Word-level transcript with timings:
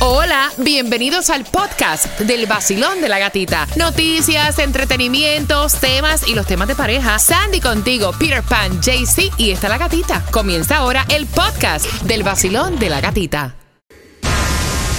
Hola, 0.00 0.52
bienvenidos 0.58 1.28
al 1.28 1.44
podcast 1.44 2.20
del 2.20 2.46
vacilón 2.46 3.00
de 3.00 3.08
la 3.08 3.18
gatita. 3.18 3.66
Noticias, 3.74 4.60
entretenimientos, 4.60 5.74
temas 5.80 6.28
y 6.28 6.36
los 6.36 6.46
temas 6.46 6.68
de 6.68 6.76
pareja. 6.76 7.18
Sandy 7.18 7.60
contigo, 7.60 8.12
Peter 8.16 8.44
Pan, 8.44 8.80
JC 8.80 9.32
y 9.38 9.50
está 9.50 9.68
la 9.68 9.76
gatita. 9.76 10.24
Comienza 10.30 10.76
ahora 10.76 11.04
el 11.08 11.26
podcast 11.26 11.84
del 12.02 12.22
vacilón 12.22 12.78
de 12.78 12.90
la 12.90 13.00
gatita. 13.00 13.56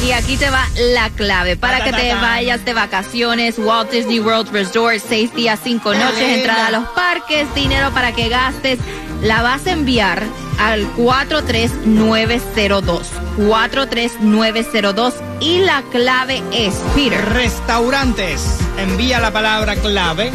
Y 0.06 0.12
aquí 0.12 0.36
te 0.36 0.50
va 0.50 0.68
la 0.75 1.09
clave 1.11 1.55
para 1.55 1.81
que 1.81 1.93
te 1.93 2.13
vayas 2.16 2.66
de 2.66 2.73
vacaciones. 2.73 3.57
Walt 3.57 3.91
Disney 3.91 4.20
World 4.20 4.52
Resort, 4.52 5.00
seis 5.00 5.34
días, 5.34 5.61
cinco 5.63 5.93
noches, 5.93 6.20
entrada 6.20 6.68
a 6.68 6.71
los 6.71 6.89
parques, 6.89 7.47
dinero 7.55 7.91
para 7.93 8.11
que 8.11 8.27
gastes. 8.27 8.79
La 9.21 9.41
vas 9.43 9.66
a 9.66 9.71
enviar 9.71 10.23
al 10.60 10.86
43902. 10.91 13.09
43902 13.48 15.16
y 15.39 15.59
la 15.59 15.82
clave 15.91 16.44
es 16.52 16.76
Peter. 16.94 17.23
Restaurantes. 17.34 18.59
Envía 18.77 19.20
la 19.20 19.32
palabra 19.32 19.76
clave 19.76 20.32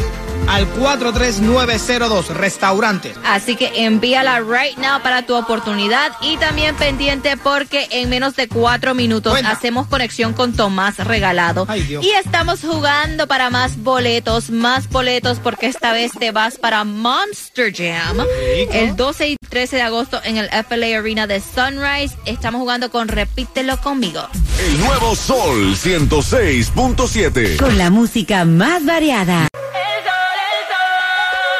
al 0.47 0.67
43902. 0.67 2.27
Restaurantes. 2.29 3.15
Así 3.25 3.55
que 3.55 3.85
envíala 3.85 4.39
right 4.41 4.77
now 4.77 5.01
para 5.01 5.25
tu 5.25 5.35
oportunidad 5.35 6.11
y 6.21 6.37
también 6.37 6.75
pendiente 6.75 7.37
porque 7.37 7.87
en 7.91 8.09
menos 8.09 8.35
de 8.35 8.47
cuatro 8.47 8.93
minutos 8.93 9.33
Cuenta. 9.33 9.51
hacemos 9.51 9.87
conexión 9.87 10.33
con 10.33 10.53
Tomás 10.53 10.97
Regalado. 10.97 11.65
Ay, 11.67 11.81
Dios. 11.83 12.03
Y 12.05 12.11
estamos 12.11 12.61
jugando 12.61 13.27
para 13.27 13.49
más 13.49 13.77
boletos, 13.77 14.49
más 14.49 14.89
boletos 14.89 15.39
porque 15.39 15.67
esta 15.67 15.91
vez 15.93 16.11
te 16.17 16.31
vas 16.31 16.57
para 16.57 16.83
Monster 16.83 17.73
Jam. 17.73 18.17
Rico. 18.19 18.73
El 18.73 18.95
12 18.95 19.29
y 19.29 19.35
13 19.49 19.75
de 19.77 19.81
agosto 19.81 20.19
en 20.23 20.37
el 20.37 20.49
FLA 20.49 20.97
Arena 20.99 21.27
de 21.27 21.41
Sunrise. 21.41 22.15
Estamos 22.25 22.59
jugando 22.59 22.89
con 22.91 23.07
Repítelo 23.07 23.77
conmigo. 23.81 24.27
El 24.59 24.79
nuevo 24.79 25.15
Sol 25.15 25.75
106.7. 25.75 27.57
Con 27.57 27.77
la 27.77 27.89
música 27.89 28.45
más 28.45 28.85
variada. 28.85 29.47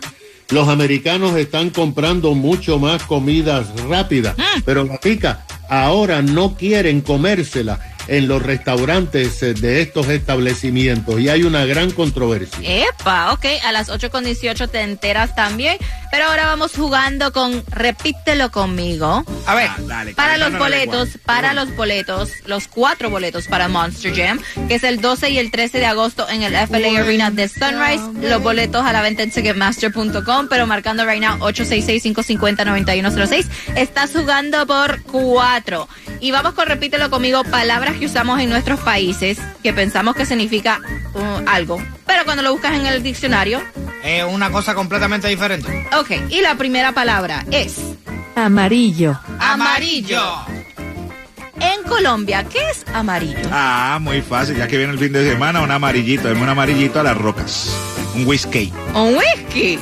los 0.49 0.69
americanos 0.69 1.37
están 1.37 1.69
comprando 1.69 2.33
mucho 2.33 2.79
más 2.79 3.03
comidas 3.03 3.67
rápidas, 3.83 4.35
pero 4.65 4.87
Gatica, 4.87 5.45
ahora 5.69 6.23
no 6.23 6.57
quieren 6.57 7.01
comérsela 7.01 7.96
en 8.07 8.27
los 8.27 8.41
restaurantes 8.41 9.41
eh, 9.43 9.53
de 9.53 9.81
estos 9.81 10.07
establecimientos 10.09 11.19
y 11.19 11.29
hay 11.29 11.43
una 11.43 11.65
gran 11.65 11.91
controversia. 11.91 12.59
Epa, 12.63 13.33
ok, 13.33 13.45
a 13.63 13.71
las 13.71 13.89
8 13.89 14.09
con 14.09 14.23
18 14.23 14.67
te 14.67 14.81
enteras 14.81 15.35
también. 15.35 15.77
Pero 16.11 16.25
ahora 16.25 16.45
vamos 16.45 16.73
jugando 16.75 17.31
con 17.31 17.63
Repítelo 17.69 18.51
conmigo. 18.51 19.23
A 19.45 19.55
ver. 19.55 19.69
Para 20.15 20.37
los 20.37 20.57
boletos, 20.57 21.09
para 21.25 21.53
los 21.53 21.75
boletos, 21.75 22.29
los 22.45 22.67
cuatro 22.67 23.09
boletos 23.09 23.47
para 23.47 23.67
Monster 23.67 24.15
Jam, 24.15 24.39
que 24.67 24.75
es 24.75 24.83
el 24.83 25.01
12 25.01 25.29
y 25.31 25.39
el 25.39 25.51
13 25.51 25.79
de 25.79 25.85
agosto 25.85 26.27
en 26.29 26.43
el 26.43 26.53
FLA 26.67 26.99
Arena 27.01 27.31
de 27.31 27.47
Sunrise. 27.47 28.03
Los 28.21 28.41
boletos 28.41 28.85
a 28.85 28.93
la 28.93 29.01
venta 29.01 29.23
en 29.23 29.31
Ticketmaster.com, 29.31 30.47
pero 30.49 30.67
marcando 30.67 31.05
right 31.05 31.21
now 31.21 31.37
866-550-9106. 31.39 33.45
Estás 33.75 34.11
jugando 34.11 34.65
por 34.65 35.01
cuatro. 35.03 35.87
Y 36.19 36.31
vamos 36.31 36.53
con 36.53 36.67
Repítelo 36.67 37.09
conmigo, 37.09 37.43
palabras 37.43 37.95
que 37.97 38.05
usamos 38.05 38.39
en 38.39 38.49
nuestros 38.49 38.79
países 38.79 39.37
que 39.61 39.73
pensamos 39.73 40.15
que 40.15 40.25
significa 40.25 40.79
uh, 41.13 41.43
algo. 41.47 41.81
Pero 42.05 42.23
cuando 42.25 42.43
lo 42.43 42.51
buscas 42.53 42.73
en 42.73 42.85
el 42.85 43.03
diccionario, 43.03 43.61
Es 44.03 44.23
una 44.23 44.49
cosa 44.51 44.73
completamente 44.73 45.27
diferente. 45.27 45.87
Ok. 45.99 46.11
Y 46.29 46.41
la 46.41 46.55
primera 46.55 46.91
palabra 46.93 47.45
es 47.51 47.77
Amarillo. 48.35 49.19
amarillo. 49.39 50.21
En 51.59 51.83
Colombia, 51.89 52.43
¿qué 52.43 52.59
es 52.69 52.85
amarillo? 52.93 53.49
Ah, 53.51 53.97
muy 53.99 54.21
fácil, 54.21 54.55
ya 54.57 54.67
que 54.67 54.77
viene 54.77 54.93
el 54.93 54.99
fin 54.99 55.11
de 55.11 55.27
semana, 55.27 55.61
un 55.61 55.71
amarillito, 55.71 56.29
un 56.29 56.47
amarillito 56.47 56.99
a 56.99 57.03
las 57.03 57.17
rocas. 57.17 57.71
Un 58.15 58.27
whisky. 58.27 58.71
Un 58.93 59.15
whisky. 59.15 59.79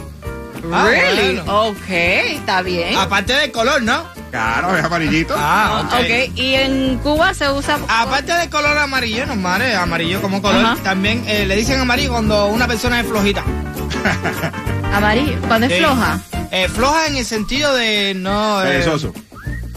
Ah, 0.72 0.86
really? 0.88 1.36
bueno. 1.36 1.68
Ok, 1.68 1.90
está 1.90 2.62
bien. 2.62 2.96
Aparte 2.98 3.34
del 3.34 3.52
color, 3.52 3.84
¿no? 3.84 4.06
Claro, 4.32 4.76
es 4.76 4.84
amarillito. 4.84 5.36
Ah, 5.38 5.84
ok. 5.86 5.94
ok, 6.00 6.38
y 6.38 6.56
en 6.56 6.98
Cuba 7.00 7.34
se 7.34 7.50
usa. 7.52 7.78
Aparte 7.88 8.34
del 8.34 8.50
color 8.50 8.78
amarillo, 8.78 9.26
normal, 9.26 9.62
eh, 9.62 9.76
amarillo 9.76 10.22
como 10.22 10.42
color, 10.42 10.64
Ajá. 10.66 10.78
también 10.82 11.24
eh, 11.28 11.46
le 11.46 11.56
dicen 11.58 11.80
amarillo 11.80 12.12
cuando 12.12 12.48
una 12.48 12.68
persona 12.68 13.00
es 13.02 13.08
flojita. 13.08 13.44
Amarillo. 14.98 15.40
Cuando 15.48 15.68
es 15.68 15.74
Sí. 15.74 15.80
floja. 15.80 16.20
Eh, 16.52 16.68
floja 16.70 17.08
en 17.08 17.18
el 17.18 17.26
sentido 17.26 17.74
de 17.76 18.14
no. 18.16 18.62
eh, 18.62 18.66
Perezoso. 18.66 19.14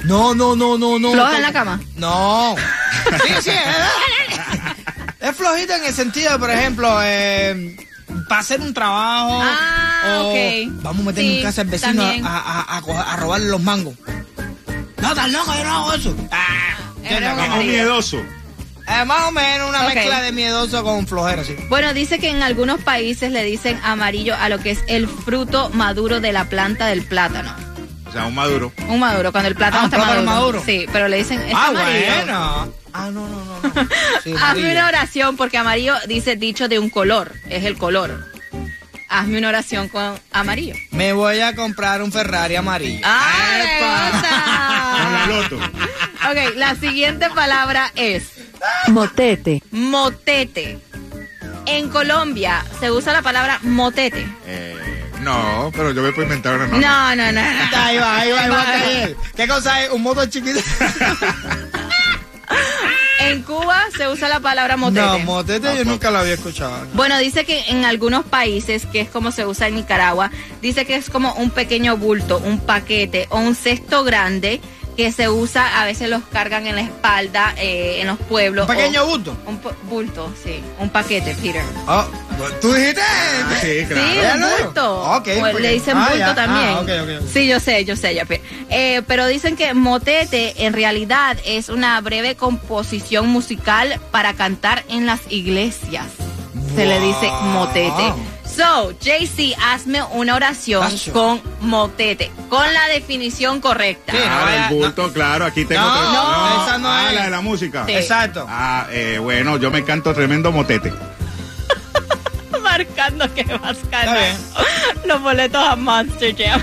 No, 0.04 0.34
no, 0.34 0.54
no, 0.54 0.78
no, 0.78 0.98
no. 0.98 1.12
Floja 1.12 1.36
en 1.36 1.42
la 1.42 1.52
cama. 1.52 1.80
No. 1.96 2.54
Sí, 3.26 3.32
sí, 3.42 3.50
es, 3.50 5.28
es 5.30 5.36
flojita 5.36 5.76
en 5.76 5.84
el 5.86 5.94
sentido 5.94 6.32
de, 6.32 6.38
por 6.38 6.50
ejemplo, 6.50 6.98
eh, 7.02 7.76
para 8.28 8.40
hacer 8.40 8.60
un 8.60 8.72
trabajo. 8.74 9.40
Ah, 9.42 10.20
o 10.22 10.28
ok. 10.28 10.36
Vamos 10.82 11.02
a 11.02 11.04
meter 11.06 11.24
Sí, 11.24 11.36
en 11.38 11.42
casa 11.42 11.60
al 11.62 11.66
vecino 11.68 12.02
también. 12.02 12.26
a, 12.26 12.38
a, 12.60 12.78
a, 13.12 13.16
robarle 13.16 13.48
los 13.48 13.62
mangos. 13.62 13.94
No, 14.98 15.14
tan 15.14 15.32
loco, 15.32 15.54
yo 15.56 15.64
no 15.64 15.74
hago 15.74 15.92
eso. 15.94 16.16
Ah, 16.30 16.76
Es 17.02 17.64
miedoso. 17.64 18.18
Eh, 18.88 19.04
más 19.04 19.28
o 19.28 19.32
menos 19.32 19.68
una 19.68 19.82
mezcla 19.82 20.20
de 20.22 20.32
miedoso 20.32 20.82
con 20.84 21.06
flojera, 21.06 21.44
sí. 21.44 21.54
Bueno, 21.68 21.92
dice 21.94 22.18
que 22.18 22.30
en 22.30 22.42
algunos 22.42 22.80
países 22.82 23.30
le 23.32 23.44
dicen 23.44 23.78
amarillo 23.84 24.34
a 24.36 24.48
lo 24.48 24.58
que 24.58 24.70
es 24.72 24.80
el 24.86 25.08
fruto 25.08 25.70
maduro 25.70 26.20
de 26.20 26.32
la 26.32 26.44
planta 26.46 26.86
del 26.86 27.02
plátano. 27.04 27.54
O 28.06 28.12
sea, 28.12 28.24
un 28.26 28.34
maduro. 28.34 28.72
Un 28.88 29.00
maduro, 29.00 29.32
cuando 29.32 29.48
el 29.48 29.54
plátano 29.54 29.82
Ah, 29.82 29.84
está 29.86 29.96
un 29.98 30.02
plátano 30.04 30.24
maduro. 30.24 30.58
maduro. 30.58 30.62
Sí, 30.64 30.86
pero 30.92 31.08
le 31.08 31.18
dicen 31.18 31.42
ah, 31.54 31.66
amarillo. 31.68 32.06
bueno. 32.16 32.72
Ah, 32.94 33.10
no, 33.12 33.28
no, 33.28 33.44
no. 33.44 33.60
no. 33.62 33.88
Sí, 34.24 34.32
Hazme 34.42 34.72
una 34.72 34.86
oración 34.88 35.36
porque 35.36 35.58
amarillo 35.58 35.94
dice 36.06 36.36
dicho 36.36 36.68
de 36.68 36.78
un 36.78 36.88
color, 36.88 37.34
es 37.50 37.64
el 37.64 37.76
color. 37.76 38.26
Hazme 39.10 39.38
una 39.38 39.48
oración 39.48 39.88
con 39.88 40.18
amarillo. 40.32 40.74
Me 40.90 41.12
voy 41.12 41.40
a 41.40 41.54
comprar 41.54 42.02
un 42.02 42.10
Ferrari 42.12 42.56
amarillo. 42.56 43.00
¡Ah, 43.04 44.98
Con 45.00 45.12
la 45.12 45.26
loto. 45.26 45.56
Ok, 46.30 46.56
la 46.56 46.74
siguiente 46.74 47.28
palabra 47.30 47.90
es 47.94 48.24
Motete. 48.88 49.62
motete. 49.70 50.78
En 51.66 51.88
Colombia 51.90 52.64
se 52.80 52.90
usa 52.90 53.12
la 53.12 53.22
palabra 53.22 53.58
motete. 53.62 54.26
Eh, 54.46 54.76
no, 55.20 55.70
pero 55.74 55.90
yo 55.92 56.02
me 56.02 56.12
puedo 56.12 56.22
inventar 56.24 56.56
una 56.56 56.66
No, 56.66 57.16
no, 57.16 57.32
no. 57.32 57.40
Ahí 57.40 57.98
va, 57.98 58.18
ahí 58.18 58.30
va, 58.30 58.40
ahí 58.42 58.48
va. 58.50 59.08
¿Qué 59.36 59.46
cosa 59.46 59.84
es? 59.84 59.90
Un 59.90 60.02
moto 60.02 60.24
chiquito. 60.26 60.60
En 63.20 63.42
Cuba 63.42 63.84
se 63.96 64.08
usa 64.08 64.28
la 64.28 64.40
palabra 64.40 64.76
motete. 64.76 65.04
No, 65.04 65.18
motete 65.18 65.76
yo 65.76 65.84
nunca 65.84 66.10
lo 66.10 66.18
había 66.18 66.34
escuchado. 66.34 66.86
Bueno, 66.94 67.18
dice 67.18 67.44
que 67.44 67.64
en 67.68 67.84
algunos 67.84 68.24
países, 68.24 68.86
que 68.86 69.00
es 69.00 69.10
como 69.10 69.32
se 69.32 69.44
usa 69.44 69.68
en 69.68 69.74
Nicaragua, 69.74 70.30
dice 70.62 70.86
que 70.86 70.94
es 70.94 71.10
como 71.10 71.34
un 71.34 71.50
pequeño 71.50 71.96
bulto, 71.96 72.38
un 72.38 72.60
paquete 72.60 73.26
o 73.30 73.38
un 73.38 73.54
cesto 73.54 74.04
grande 74.04 74.60
que 74.98 75.12
se 75.12 75.28
usa, 75.28 75.80
a 75.80 75.84
veces 75.84 76.10
los 76.10 76.24
cargan 76.24 76.66
en 76.66 76.74
la 76.74 76.80
espalda 76.80 77.54
eh, 77.56 78.00
en 78.00 78.08
los 78.08 78.18
pueblos. 78.18 78.68
¿Un 78.68 78.74
pequeño 78.74 79.04
o- 79.04 79.06
bulto? 79.06 79.36
Un 79.46 79.60
bulto, 79.88 80.28
sí. 80.42 80.60
Un 80.80 80.90
paquete, 80.90 81.36
Peter. 81.40 81.62
Oh, 81.86 82.04
¿Tú 82.60 82.72
dijiste? 82.72 83.00
Sí, 83.60 83.86
claro. 83.86 84.08
Sí, 84.08 84.18
un 84.34 84.64
bulto. 84.64 85.02
Ok, 85.16 85.28
O 85.36 85.40
porque- 85.40 85.60
le 85.60 85.72
dicen 85.74 85.96
ah, 85.96 86.00
bulto 86.08 86.18
ya. 86.18 86.34
también. 86.34 86.68
Ah, 86.74 86.80
ok, 86.80 86.88
ok, 87.04 87.22
ok. 87.22 87.28
Sí, 87.32 87.46
yo 87.46 87.60
sé, 87.60 87.84
yo 87.84 87.94
sé, 87.94 88.12
ya. 88.16 88.26
Eh, 88.70 89.02
pero 89.06 89.28
dicen 89.28 89.54
que 89.54 89.72
motete 89.72 90.64
en 90.66 90.72
realidad 90.72 91.36
es 91.44 91.68
una 91.68 92.00
breve 92.00 92.34
composición 92.34 93.28
musical 93.28 94.00
para 94.10 94.34
cantar 94.34 94.82
en 94.88 95.06
las 95.06 95.20
iglesias. 95.30 96.06
Se 96.74 96.86
le 96.86 96.98
dice 96.98 97.28
Wow. 97.28 97.42
motete. 97.44 98.12
So, 98.58 98.90
JC, 99.00 99.54
hazme 99.62 100.02
una 100.02 100.34
oración 100.34 100.82
Acho. 100.82 101.12
con 101.12 101.40
motete, 101.60 102.32
con 102.48 102.74
la 102.74 102.88
definición 102.88 103.60
correcta. 103.60 104.10
Sí, 104.12 104.18
Ah, 104.20 104.66
el 104.68 104.74
bulto, 104.76 105.12
claro, 105.12 105.44
aquí 105.44 105.64
tengo 105.64 105.80
No, 105.80 105.92
otro- 105.92 106.10
no, 106.12 106.64
esa 106.64 106.78
no 106.78 106.90
ah, 106.90 107.06
es. 107.08 107.14
la 107.14 107.24
de 107.26 107.30
la 107.30 107.40
música. 107.40 107.84
Sí. 107.86 107.92
Exacto. 107.92 108.44
Ah, 108.48 108.88
eh, 108.90 109.18
bueno, 109.22 109.58
yo 109.58 109.70
me 109.70 109.84
canto 109.84 110.12
tremendo 110.12 110.50
motete. 110.50 110.92
Marcando 112.62 113.32
que 113.32 113.44
vas 113.44 113.76
bien. 113.90 114.36
los 115.06 115.22
boletos 115.22 115.62
a 115.64 115.76
Monster 115.76 116.34
Jam. 116.36 116.60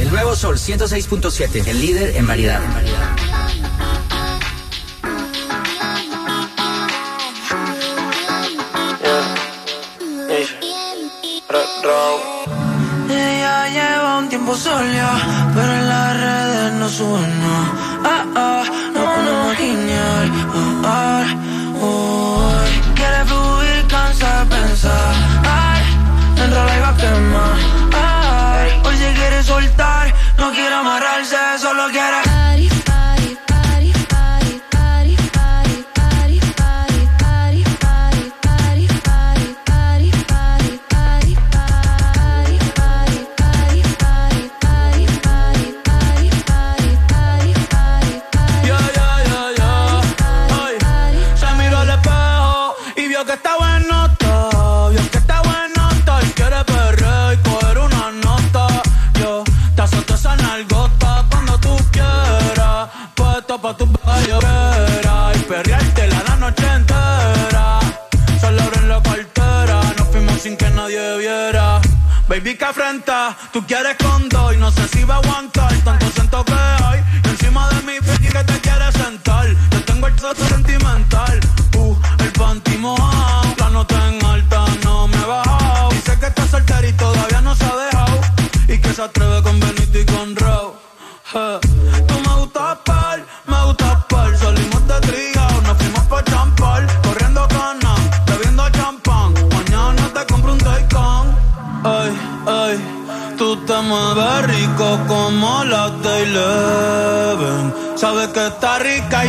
El 0.00 0.10
nuevo 0.10 0.34
Sol 0.34 0.56
106.7, 0.56 1.66
el 1.68 1.78
líder 1.80 2.16
en 2.16 2.26
variedad. 2.26 2.60
Ella 2.82 3.13
tiempo 14.44 14.56
sola, 14.56 15.10
pero 15.54 15.72
en 15.72 15.88
las 15.88 16.16
redes 16.16 16.72
no 16.74 16.88
sube 16.88 17.20
nada. 17.20 17.64
Ah, 18.04 18.24
ah, 18.36 18.64
no 18.92 19.00
ponemos 19.00 19.56
genial. 19.56 20.30
Ah, 20.84 20.84
ah, 20.84 21.24
uy. 21.88 22.94
Quiere 22.94 23.24
fluir, 23.24 23.86
cansa 23.88 24.44
de 24.44 24.56
pensar. 24.56 25.14
Ay, 25.44 25.82
enrola 26.44 26.76
y 26.76 26.80
va 26.80 26.88
a 26.88 26.96
quemar. 26.96 27.56
Ay, 27.94 28.82
hoy 28.84 28.96
se 28.98 29.12
quiere 29.14 29.42
soltar, 29.42 30.14
no 30.38 30.50
quiere 30.52 30.74
amarrarse, 30.74 31.36
solo 31.58 31.84
quiere. 31.90 32.33
Tú 73.54 73.64
quieres 73.64 74.03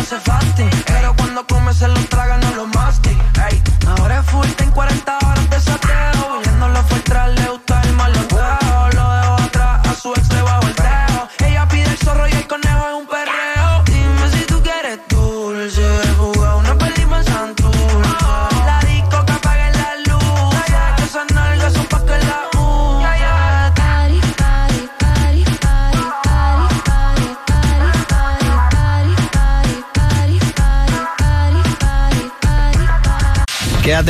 hace 0.00 0.18
fasting, 0.20 0.70
pero 0.86 1.14
cuando 1.14 1.46
comes 1.46 1.82
el 1.82 1.92
otro 1.92 2.19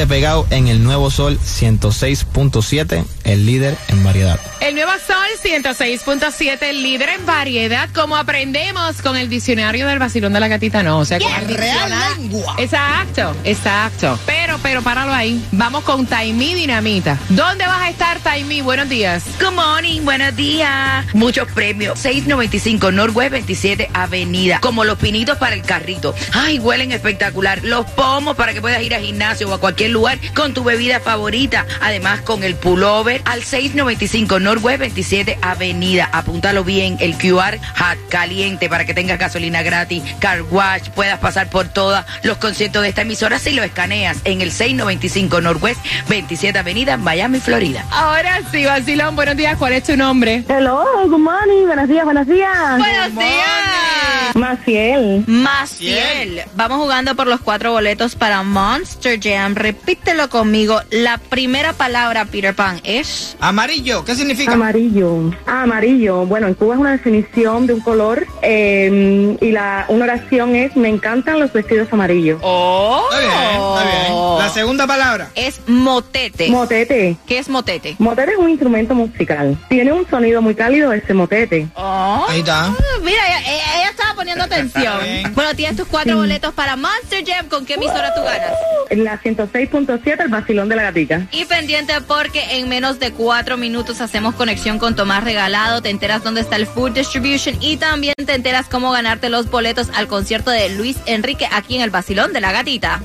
Quédate 0.00 0.14
pegado 0.14 0.46
en 0.48 0.68
el 0.68 0.82
nuevo 0.82 1.10
Sol 1.10 1.38
106.7, 1.38 3.04
el 3.24 3.44
líder 3.44 3.76
en 3.88 4.02
variedad. 4.02 4.40
El 4.60 4.74
nuevo 4.74 4.92
Sol 5.06 5.26
106.7, 5.44 6.72
líder 6.72 7.10
en 7.10 7.26
variedad, 7.26 7.90
como 7.92 8.16
aprendemos 8.16 9.02
con 9.02 9.18
el 9.18 9.28
diccionario 9.28 9.86
del 9.86 9.98
vacilón 9.98 10.32
de 10.32 10.40
la 10.40 10.48
gatita, 10.48 10.82
no, 10.82 11.00
o 11.00 11.04
sea, 11.04 11.18
con 11.18 11.30
el 11.30 11.54
Real 11.54 11.92
lengua. 12.16 12.54
Exacto, 12.56 13.36
exacto. 13.44 14.18
Pero, 14.24 14.39
pero, 14.62 14.82
páralo 14.82 15.12
ahí. 15.12 15.44
Vamos 15.52 15.84
con 15.84 16.06
Taimí 16.06 16.54
Dinamita. 16.54 17.18
¿Dónde 17.28 17.66
vas 17.66 17.82
a 17.82 17.90
estar, 17.90 18.18
Taimí? 18.20 18.60
Buenos 18.60 18.88
días. 18.88 19.24
Good 19.40 19.52
morning, 19.52 20.02
buenos 20.02 20.34
días. 20.36 21.06
Muchos 21.14 21.50
premios. 21.52 21.98
695 21.98 22.92
Northwest 22.92 23.32
27 23.32 23.90
Avenida. 23.92 24.60
Como 24.60 24.84
los 24.84 24.98
pinitos 24.98 25.38
para 25.38 25.54
el 25.54 25.62
carrito. 25.62 26.14
Ay, 26.32 26.58
huelen 26.58 26.92
espectacular. 26.92 27.62
Los 27.64 27.86
pomos 27.92 28.36
para 28.36 28.52
que 28.52 28.60
puedas 28.60 28.82
ir 28.82 28.94
al 28.94 29.02
gimnasio 29.02 29.48
o 29.48 29.54
a 29.54 29.60
cualquier 29.60 29.90
lugar 29.90 30.18
con 30.34 30.54
tu 30.54 30.64
bebida 30.64 31.00
favorita. 31.00 31.66
Además, 31.80 32.20
con 32.20 32.44
el 32.44 32.54
pullover 32.54 33.22
al 33.24 33.42
695 33.42 34.40
Northwest 34.40 34.80
27 34.80 35.38
Avenida. 35.42 36.08
Apúntalo 36.12 36.64
bien. 36.64 36.96
El 37.00 37.16
QR 37.16 37.58
hot 37.58 38.08
caliente 38.08 38.68
para 38.68 38.84
que 38.84 38.94
tengas 38.94 39.18
gasolina 39.18 39.62
gratis. 39.62 40.02
Car 40.18 40.42
wash. 40.42 40.90
Puedas 40.90 41.18
pasar 41.18 41.48
por 41.50 41.68
todos 41.68 42.04
los 42.22 42.38
conciertos 42.38 42.82
de 42.82 42.88
esta 42.90 43.02
emisora 43.02 43.38
si 43.38 43.52
lo 43.52 43.62
escaneas 43.62 44.18
en 44.24 44.40
el 44.40 44.49
695 44.50 45.40
Northwest 45.40 45.80
27 46.08 46.58
Avenida, 46.58 46.96
Miami, 46.96 47.40
Florida. 47.40 47.84
Ahora 47.90 48.40
sí, 48.50 48.64
vacilón, 48.64 49.16
buenos 49.16 49.36
días. 49.36 49.56
¿Cuál 49.56 49.74
es 49.74 49.84
tu 49.84 49.96
nombre? 49.96 50.44
Hello, 50.48 50.84
good 51.06 51.18
morning, 51.18 51.66
buenos 51.66 51.88
días, 51.88 52.04
buenos 52.04 52.26
días. 52.26 52.78
Buenos 52.78 53.14
días. 53.14 54.34
Maciel. 54.34 55.24
Maciel. 55.26 56.42
Vamos 56.54 56.78
jugando 56.78 57.14
por 57.16 57.26
los 57.26 57.40
cuatro 57.40 57.72
boletos 57.72 58.14
para 58.14 58.42
Monster 58.42 59.18
Jam. 59.20 59.54
Repítelo 59.54 60.28
conmigo. 60.28 60.80
La 60.90 61.18
primera 61.18 61.72
palabra, 61.72 62.24
Peter 62.26 62.54
Pan, 62.54 62.80
es. 62.84 63.36
Amarillo, 63.40 64.04
¿qué 64.04 64.14
significa? 64.14 64.52
Amarillo. 64.52 65.32
Ah, 65.46 65.62
amarillo. 65.62 66.26
Bueno, 66.26 66.46
en 66.46 66.54
Cuba 66.54 66.74
es 66.74 66.80
una 66.80 66.92
definición 66.92 67.66
de 67.66 67.74
un 67.74 67.80
color 67.80 68.26
eh, 68.42 69.36
y 69.40 69.50
la 69.50 69.86
una 69.88 70.04
oración 70.04 70.54
es 70.54 70.76
me 70.76 70.88
encantan 70.88 71.40
los 71.40 71.52
vestidos 71.52 71.88
amarillos. 71.92 72.40
Oh. 72.42 73.06
Está 73.10 73.20
bien, 73.20 73.32
está 73.32 73.84
bien. 73.84 74.12
La 74.38 74.48
segunda 74.48 74.86
palabra. 74.86 75.30
Es 75.34 75.60
motete. 75.66 76.48
Motete. 76.48 77.16
¿Qué 77.26 77.38
es 77.38 77.48
motete? 77.48 77.96
Motete 77.98 78.32
es 78.32 78.38
un 78.38 78.50
instrumento 78.50 78.94
musical. 78.94 79.58
Tiene 79.68 79.92
un 79.92 80.08
sonido 80.08 80.42
muy 80.42 80.54
cálido 80.54 80.92
ese 80.92 81.14
motete. 81.14 81.68
Oh. 81.74 82.26
Ahí 82.28 82.40
está. 82.40 82.72
Mira, 83.02 83.22
ella, 83.40 83.90
estaba 83.90 84.14
poniendo 84.14 84.44
atención. 84.44 85.00
Bueno, 85.34 85.54
tienes 85.54 85.76
tus 85.76 85.88
cuatro 85.88 86.16
boletos 86.16 86.54
para 86.54 86.76
Monster 86.76 87.24
Jam. 87.26 87.48
¿Con 87.48 87.66
qué 87.66 87.74
emisora 87.74 88.14
tú 88.14 88.22
ganas? 88.22 88.52
En 88.90 89.04
la 89.04 89.20
106.7, 89.20 90.20
el 90.20 90.28
vacilón 90.28 90.68
de 90.68 90.76
la 90.76 90.82
gatica. 90.82 91.26
Y 91.32 91.44
pendiente 91.44 91.94
porque 92.06 92.58
en 92.58 92.68
menos 92.68 92.98
de 92.98 93.12
cuatro 93.12 93.56
minutos 93.56 94.00
hacemos 94.00 94.34
conexión 94.34 94.78
con 94.78 94.96
Tomás 94.96 95.24
Regalado, 95.24 95.82
te 95.82 95.90
enteras 95.90 96.22
dónde 96.22 96.40
está 96.40 96.56
el 96.56 96.66
Food 96.66 96.92
Distribution 96.92 97.56
y 97.60 97.76
también 97.76 98.14
te 98.14 98.34
enteras 98.34 98.66
cómo 98.68 98.90
ganarte 98.90 99.28
los 99.28 99.50
boletos 99.50 99.88
al 99.94 100.08
concierto 100.08 100.50
de 100.50 100.68
Luis 100.70 100.96
Enrique 101.06 101.48
aquí 101.50 101.76
en 101.76 101.82
el 101.82 101.90
Basilón 101.90 102.32
de 102.32 102.40
la 102.40 102.52
Gatita. 102.52 103.00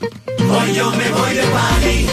Hoy 0.00 0.74
yo 0.74 0.90
me 0.90 1.10
voy 1.10 1.34
de 1.34 1.42
party 1.42 2.06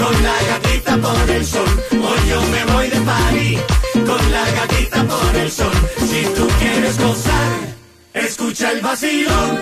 con 0.00 0.22
la 0.22 0.36
gatita 0.48 0.96
por 0.96 1.30
el 1.30 1.44
sol. 1.44 1.82
Hoy 1.92 2.28
yo 2.30 2.40
me 2.42 2.64
voy 2.72 2.88
de 2.88 3.00
party 3.00 3.58
con 4.06 4.32
la 4.32 4.50
gatita 4.52 5.04
por 5.04 5.36
el 5.36 5.50
sol. 5.50 5.72
Si 5.98 6.22
tú 6.34 6.48
quieres 6.58 6.98
gozar, 6.98 7.76
Escucha 8.14 8.72
el 8.72 8.80
vacilón 8.80 9.60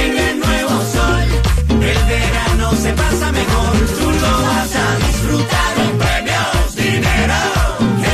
en 0.00 0.18
el 0.18 0.40
nuevo 0.40 0.70
sol. 0.92 1.26
El 1.70 2.04
verano 2.06 2.72
se 2.72 2.92
pasa 2.92 3.30
mejor. 3.30 3.72
Tú 3.98 4.10
lo 4.10 4.42
vas 4.42 4.74
a 4.74 4.96
disfrutar 5.06 5.74
con 5.76 5.98
premios, 5.98 6.74
dinero. 6.74 7.40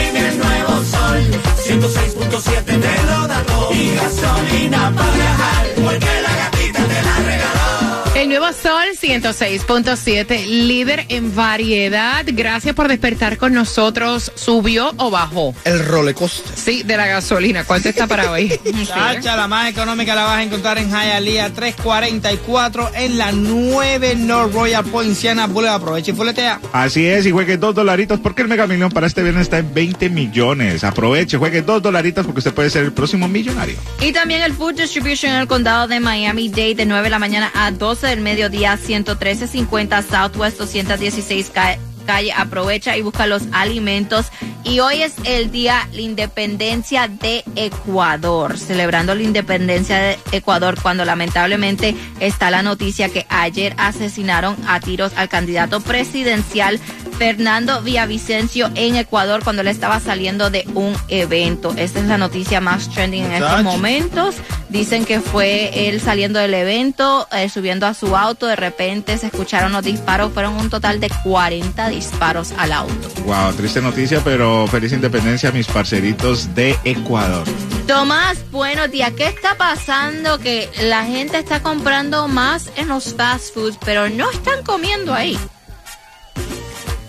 En 0.01 0.17
el 0.17 0.39
nuevo 0.39 0.73
sol, 0.85 1.19
106.7 1.67 2.65
te 2.65 3.03
lo 3.07 3.27
da 3.27 3.43
todo. 3.45 3.73
Y 3.73 3.95
gasolina 3.95 4.93
para 4.95 5.15
viajar, 5.15 5.44
Sol 8.63 8.85
106.7, 9.01 10.47
líder 10.47 11.07
en 11.09 11.35
variedad. 11.35 12.25
Gracias 12.27 12.75
por 12.75 12.89
despertar 12.89 13.37
con 13.37 13.53
nosotros. 13.53 14.33
¿Subió 14.35 14.93
o 14.97 15.11
bajó? 15.11 15.55
El 15.65 15.85
rolecoaster. 15.85 16.57
Sí, 16.57 16.83
de 16.83 16.97
la 16.97 17.07
gasolina. 17.07 17.65
¿Cuánto 17.65 17.89
está 17.89 18.07
para 18.07 18.31
hoy? 18.31 18.49
Chacha, 18.87 19.37
la 19.37 19.49
más 19.49 19.71
económica 19.71 20.15
la 20.15 20.25
vas 20.25 20.39
a 20.39 20.43
encontrar 20.43 20.79
en 20.79 20.91
Hialeah 20.91 21.51
344 21.51 22.91
en 22.95 23.19
la 23.19 23.33
9 23.33 24.15
North 24.17 24.55
Royal 24.55 24.85
Poinciana 24.85 25.47
Boulevard. 25.47 25.81
Aprovecha 25.81 26.13
y 26.13 26.15
fuletea. 26.15 26.61
Así 26.73 27.07
es, 27.07 27.27
y 27.27 27.31
juegue 27.31 27.57
dos 27.57 27.75
dolaritos 27.75 28.21
porque 28.21 28.43
el 28.43 28.49
Mega 28.49 28.67
Millón 28.67 28.91
para 28.91 29.07
este 29.07 29.23
viernes 29.23 29.43
está 29.43 29.59
en 29.59 29.75
20 29.75 30.09
millones. 30.11 30.85
Aproveche, 30.85 31.37
juegue 31.37 31.63
dos 31.63 31.83
dolaritos 31.83 32.25
porque 32.25 32.39
usted 32.39 32.55
puede 32.55 32.71
ser 32.71 32.85
el 32.85 32.93
próximo 32.93 33.29
millonario. 33.29 33.77
Y 34.01 34.13
también 34.13 34.43
el 34.43 34.53
Food 34.53 34.75
Distribution 34.75 35.33
en 35.33 35.41
el 35.41 35.47
condado 35.49 35.89
de 35.89 36.01
Miami-Dade 36.01 36.75
de 36.75 36.87
9 36.87 37.05
de 37.05 37.11
la 37.11 37.19
mañana 37.19 37.51
a 37.55 37.71
12 37.71 38.07
del 38.07 38.21
mediodía, 38.45 38.77
11350 38.77 40.03
Southwest 40.03 40.59
216 40.59 41.51
ca- 41.51 41.79
calle. 42.07 42.33
Aprovecha 42.33 42.97
y 42.97 43.03
busca 43.03 43.27
los 43.27 43.45
alimentos. 43.53 44.27
Y 44.65 44.81
hoy 44.81 45.03
es 45.03 45.15
el 45.25 45.51
día 45.51 45.89
la 45.93 46.01
independencia 46.03 47.09
de 47.09 47.43
Ecuador, 47.57 48.59
celebrando 48.59 49.15
la 49.15 49.23
independencia 49.23 49.97
de 49.99 50.19
Ecuador 50.33 50.77
cuando 50.81 51.05
lamentablemente 51.07 51.95
está 52.21 52.51
la 52.51 52.63
noticia 52.63 53.09
que 53.09 53.25
ayer 53.31 53.75
asesinaron 53.79 54.57
a 54.67 54.81
tiros 54.81 55.13
al 55.17 55.29
candidato 55.31 55.81
presidencial 55.81 56.79
Fernando 57.19 57.83
Villavicencio 57.83 58.71
en 58.75 58.97
Ecuador 58.97 59.43
cuando 59.45 59.63
él 59.63 59.69
estaba 59.69 60.01
saliendo 60.01 60.51
de 60.51 60.67
un 60.75 60.95
evento. 61.09 61.75
Esta 61.77 62.01
es 62.01 62.07
la 62.07 62.19
noticia 62.19 62.61
más 62.61 62.89
trending 62.91 63.25
en 63.25 63.33
estos 63.33 63.63
momentos. 63.63 64.37
Dicen 64.69 65.05
que 65.05 65.21
fue 65.21 65.89
él 65.89 66.01
saliendo 66.01 66.39
del 66.39 66.55
evento, 66.55 67.29
eh, 67.33 67.49
subiendo 67.49 67.87
a 67.87 67.95
su 67.95 68.17
auto, 68.17 68.47
de 68.47 68.57
repente 68.57 69.17
se 69.19 69.27
escucharon 69.27 69.73
los 69.73 69.85
disparos, 69.85 70.33
fueron 70.33 70.55
un 70.55 70.69
total 70.69 71.01
de 71.01 71.11
40 71.23 71.89
disparos 71.91 72.53
al 72.59 72.73
auto. 72.73 73.09
Wow, 73.25 73.53
triste 73.53 73.81
noticia, 73.81 74.21
pero 74.25 74.67
feliz 74.67 74.93
independencia 74.93 75.51
a 75.51 75.53
mis 75.53 75.67
parceritos 75.67 76.55
de 76.55 76.77
Ecuador. 76.85 77.47
Tomás, 77.87 78.39
buenos 78.51 78.91
días. 78.91 79.13
¿Qué 79.13 79.27
está 79.27 79.57
pasando? 79.57 80.39
Que 80.39 80.71
la 80.83 81.05
gente 81.05 81.39
está 81.39 81.63
comprando 81.63 82.29
más 82.29 82.71
en 82.77 82.89
los 82.89 83.15
fast 83.15 83.55
foods, 83.55 83.79
pero 83.85 84.09
no 84.09 84.31
están 84.31 84.63
comiendo 84.65 85.13
ahí. 85.13 85.39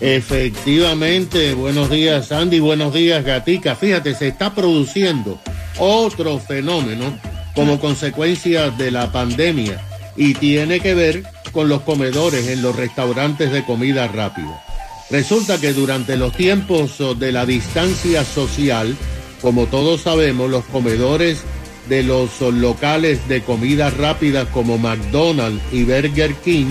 Efectivamente, 0.00 1.54
buenos 1.54 1.88
días 1.88 2.30
Andy, 2.30 2.60
buenos 2.60 2.92
días 2.92 3.24
Gatica. 3.24 3.76
Fíjate, 3.76 4.14
se 4.14 4.28
está 4.28 4.54
produciendo 4.54 5.40
otro 5.78 6.38
fenómeno 6.38 7.18
como 7.54 7.80
consecuencia 7.80 8.70
de 8.70 8.90
la 8.90 9.10
pandemia 9.10 9.80
y 10.14 10.34
tiene 10.34 10.80
que 10.80 10.94
ver 10.94 11.22
con 11.50 11.70
los 11.70 11.80
comedores 11.80 12.48
en 12.48 12.60
los 12.60 12.76
restaurantes 12.76 13.50
de 13.50 13.64
comida 13.64 14.06
rápida. 14.06 14.62
Resulta 15.10 15.58
que 15.58 15.72
durante 15.72 16.16
los 16.16 16.34
tiempos 16.34 16.98
de 17.18 17.32
la 17.32 17.46
distancia 17.46 18.22
social, 18.22 18.94
como 19.40 19.64
todos 19.64 20.02
sabemos, 20.02 20.50
los 20.50 20.64
comedores 20.66 21.42
de 21.88 22.02
los 22.02 22.38
locales 22.42 23.26
de 23.28 23.42
comida 23.42 23.88
rápida 23.88 24.44
como 24.50 24.76
McDonald's 24.76 25.62
y 25.72 25.84
Burger 25.84 26.34
King 26.34 26.66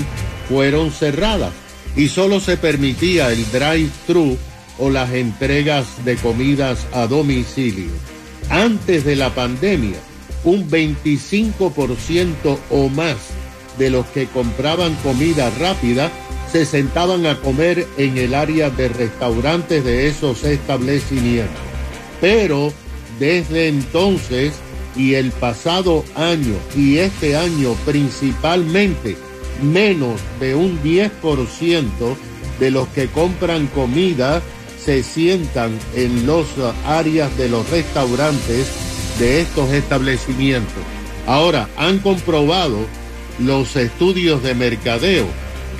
fueron 0.48 0.91
cerradas 0.91 1.65
y 1.96 2.08
solo 2.08 2.40
se 2.40 2.58
permitía 2.58 3.32
el 3.32 3.50
drive-thru 3.52 4.38
o 4.78 4.90
las 4.90 5.12
entregas 5.14 5.86
de 6.04 6.16
comidas 6.18 6.86
a 6.94 7.08
domicilio. 7.08 7.92
Antes 8.50 9.06
de 9.06 9.16
la 9.16 9.34
pandemia, 9.34 9.98
un 10.44 10.70
25% 10.70 12.60
o 12.70 12.90
más 12.90 13.16
de 13.78 13.90
los 13.90 14.06
que 14.08 14.28
compraban 14.28 14.94
comida 14.96 15.50
rápida 15.60 16.12
se 16.52 16.66
sentaban 16.66 17.25
a 17.25 17.40
comer 17.42 17.86
en 17.98 18.18
el 18.18 18.34
área 18.34 18.70
de 18.70 18.88
restaurantes 18.88 19.84
de 19.84 20.08
esos 20.08 20.44
establecimientos. 20.44 21.56
Pero 22.22 22.72
desde 23.20 23.68
entonces 23.68 24.54
y 24.96 25.16
el 25.16 25.32
pasado 25.32 26.06
año 26.16 26.56
y 26.75 26.98
este 26.98 27.36
año 27.36 27.74
principalmente, 27.86 29.18
menos 29.62 30.20
de 30.40 30.56
un 30.56 30.82
10% 30.82 31.82
de 32.60 32.72
los 32.72 32.88
que 32.90 33.08
compran 33.08 33.68
comida 33.68 34.42
se 34.84 35.04
sientan 35.04 35.78
en 35.96 36.28
las 36.28 36.46
áreas 36.86 37.36
de 37.38 37.50
los 37.50 37.70
restaurantes 37.70 38.68
de 39.20 39.42
estos 39.42 39.72
establecimientos. 39.72 40.84
Ahora, 41.26 41.68
han 41.78 42.00
comprobado 42.00 42.78
los 43.40 43.76
estudios 43.76 44.44
de 44.44 44.54
mercadeo 44.54 45.26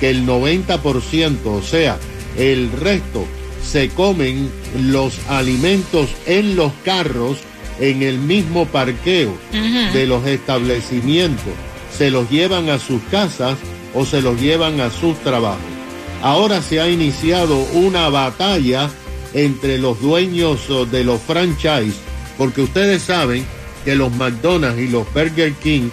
que 0.00 0.10
el 0.10 0.26
90%, 0.26 1.36
o 1.44 1.62
sea, 1.62 1.98
el 2.36 2.70
resto, 2.72 3.24
se 3.64 3.88
comen 3.88 4.50
los 4.80 5.18
alimentos 5.28 6.10
en 6.26 6.56
los 6.56 6.72
carros 6.84 7.38
en 7.80 8.02
el 8.02 8.18
mismo 8.18 8.66
parqueo 8.66 9.36
de 9.52 10.06
los 10.06 10.26
establecimientos. 10.26 11.52
Se 11.96 12.10
los 12.10 12.30
llevan 12.30 12.68
a 12.68 12.78
sus 12.78 13.02
casas 13.10 13.56
o 13.94 14.04
se 14.04 14.20
los 14.20 14.40
llevan 14.40 14.80
a 14.80 14.90
sus 14.90 15.16
trabajos. 15.20 15.60
Ahora 16.22 16.62
se 16.62 16.80
ha 16.80 16.88
iniciado 16.88 17.56
una 17.72 18.08
batalla 18.08 18.90
entre 19.32 19.78
los 19.78 20.00
dueños 20.00 20.68
oh, 20.70 20.86
de 20.86 21.04
los 21.04 21.20
franchise, 21.20 21.96
porque 22.38 22.62
ustedes 22.62 23.02
saben 23.02 23.44
que 23.84 23.94
los 23.94 24.12
McDonald's 24.12 24.80
y 24.80 24.88
los 24.88 25.06
Burger 25.12 25.52
King 25.54 25.90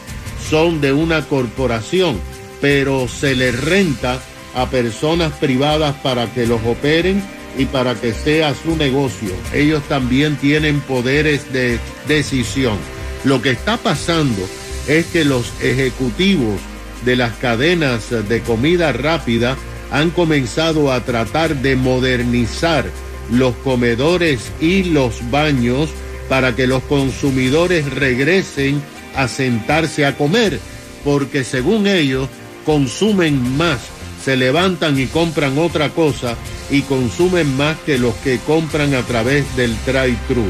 son 0.50 0.82
de 0.82 0.92
una 0.94 1.22
corporación, 1.28 2.20
pero 2.62 3.08
se 3.08 3.36
les 3.36 3.60
renta 3.64 4.20
a 4.56 4.70
personas 4.70 5.34
privadas 5.34 5.96
para 6.04 6.34
que 6.34 6.46
los 6.46 6.62
operen 6.66 7.24
y 7.58 7.66
para 7.66 7.96
que 7.96 8.14
sea 8.14 8.54
su 8.56 8.76
negocio. 8.76 9.34
Ellos 9.54 9.84
también 9.88 10.36
tienen 10.38 10.80
poderes 10.82 11.52
de 11.54 11.80
decisión. 12.08 12.78
Lo 13.24 13.42
que 13.42 13.52
está 13.52 13.78
pasando 13.78 14.42
es 14.88 15.06
que 15.08 15.26
los 15.26 15.52
ejecutivos 15.62 16.60
de 17.06 17.16
las 17.16 17.34
cadenas 17.34 18.10
de 18.10 18.42
comida 18.42 18.92
rápida 18.94 19.58
han 19.92 20.10
comenzado 20.10 20.92
a 20.92 21.02
tratar 21.02 21.56
de 21.58 21.76
modernizar 21.76 22.86
los 23.32 23.56
comedores 23.58 24.52
y 24.60 24.84
los 24.84 25.30
baños 25.30 25.90
para 26.30 26.56
que 26.56 26.68
los 26.68 26.84
consumidores 26.84 27.92
regresen 27.94 28.82
a 29.16 29.28
sentarse 29.28 30.06
a 30.06 30.18
comer, 30.18 30.60
porque 31.04 31.44
según 31.44 31.88
ellos 31.88 32.28
consumen 32.66 33.58
más, 33.58 33.80
se 34.24 34.38
levantan 34.38 34.98
y 35.00 35.08
compran 35.08 35.58
otra 35.58 35.90
cosa 35.90 36.36
y 36.70 36.82
consumen 36.82 37.56
más 37.58 37.78
que 37.86 37.98
los 37.98 38.16
que 38.16 38.40
compran 38.40 38.96
a 38.96 39.02
través 39.02 39.56
del 39.56 39.76
drive-thru. 39.86 40.46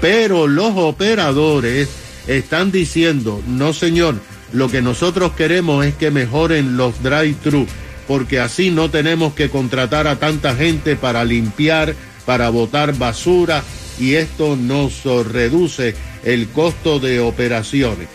Pero 0.00 0.46
los 0.46 0.72
operadores 0.76 1.88
están 2.28 2.70
diciendo, 2.70 3.42
no 3.48 3.72
señor, 3.72 4.16
lo 4.52 4.70
que 4.70 4.82
nosotros 4.82 5.32
queremos 5.32 5.84
es 5.84 5.94
que 5.94 6.10
mejoren 6.10 6.76
los 6.76 7.02
drive-thru, 7.02 7.66
porque 8.06 8.38
así 8.38 8.70
no 8.70 8.90
tenemos 8.90 9.34
que 9.34 9.50
contratar 9.50 10.06
a 10.06 10.18
tanta 10.18 10.54
gente 10.54 10.96
para 10.96 11.24
limpiar, 11.24 11.94
para 12.24 12.50
botar 12.50 12.96
basura, 12.96 13.62
y 13.98 14.14
esto 14.14 14.56
nos 14.56 15.04
reduce 15.26 15.94
el 16.24 16.48
costo 16.48 17.00
de 17.00 17.20
operaciones. 17.20 18.08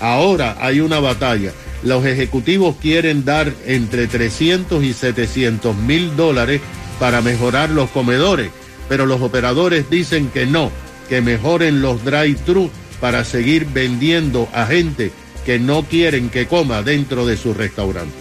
Ahora 0.00 0.56
hay 0.60 0.80
una 0.80 1.00
batalla. 1.00 1.52
Los 1.82 2.04
ejecutivos 2.04 2.76
quieren 2.80 3.24
dar 3.24 3.52
entre 3.66 4.06
300 4.06 4.82
y 4.84 4.92
700 4.92 5.76
mil 5.76 6.14
dólares 6.16 6.60
para 6.98 7.22
mejorar 7.22 7.70
los 7.70 7.88
comedores, 7.90 8.50
pero 8.88 9.06
los 9.06 9.22
operadores 9.22 9.88
dicen 9.88 10.28
que 10.28 10.46
no, 10.46 10.70
que 11.08 11.22
mejoren 11.22 11.80
los 11.80 12.04
drive-thru 12.04 12.70
para 13.00 13.24
seguir 13.24 13.66
vendiendo 13.66 14.48
a 14.52 14.66
gente 14.66 15.12
que 15.44 15.58
no 15.58 15.82
quieren 15.84 16.28
que 16.30 16.46
coma 16.46 16.82
dentro 16.82 17.26
de 17.26 17.36
su 17.36 17.54
restaurante. 17.54 18.14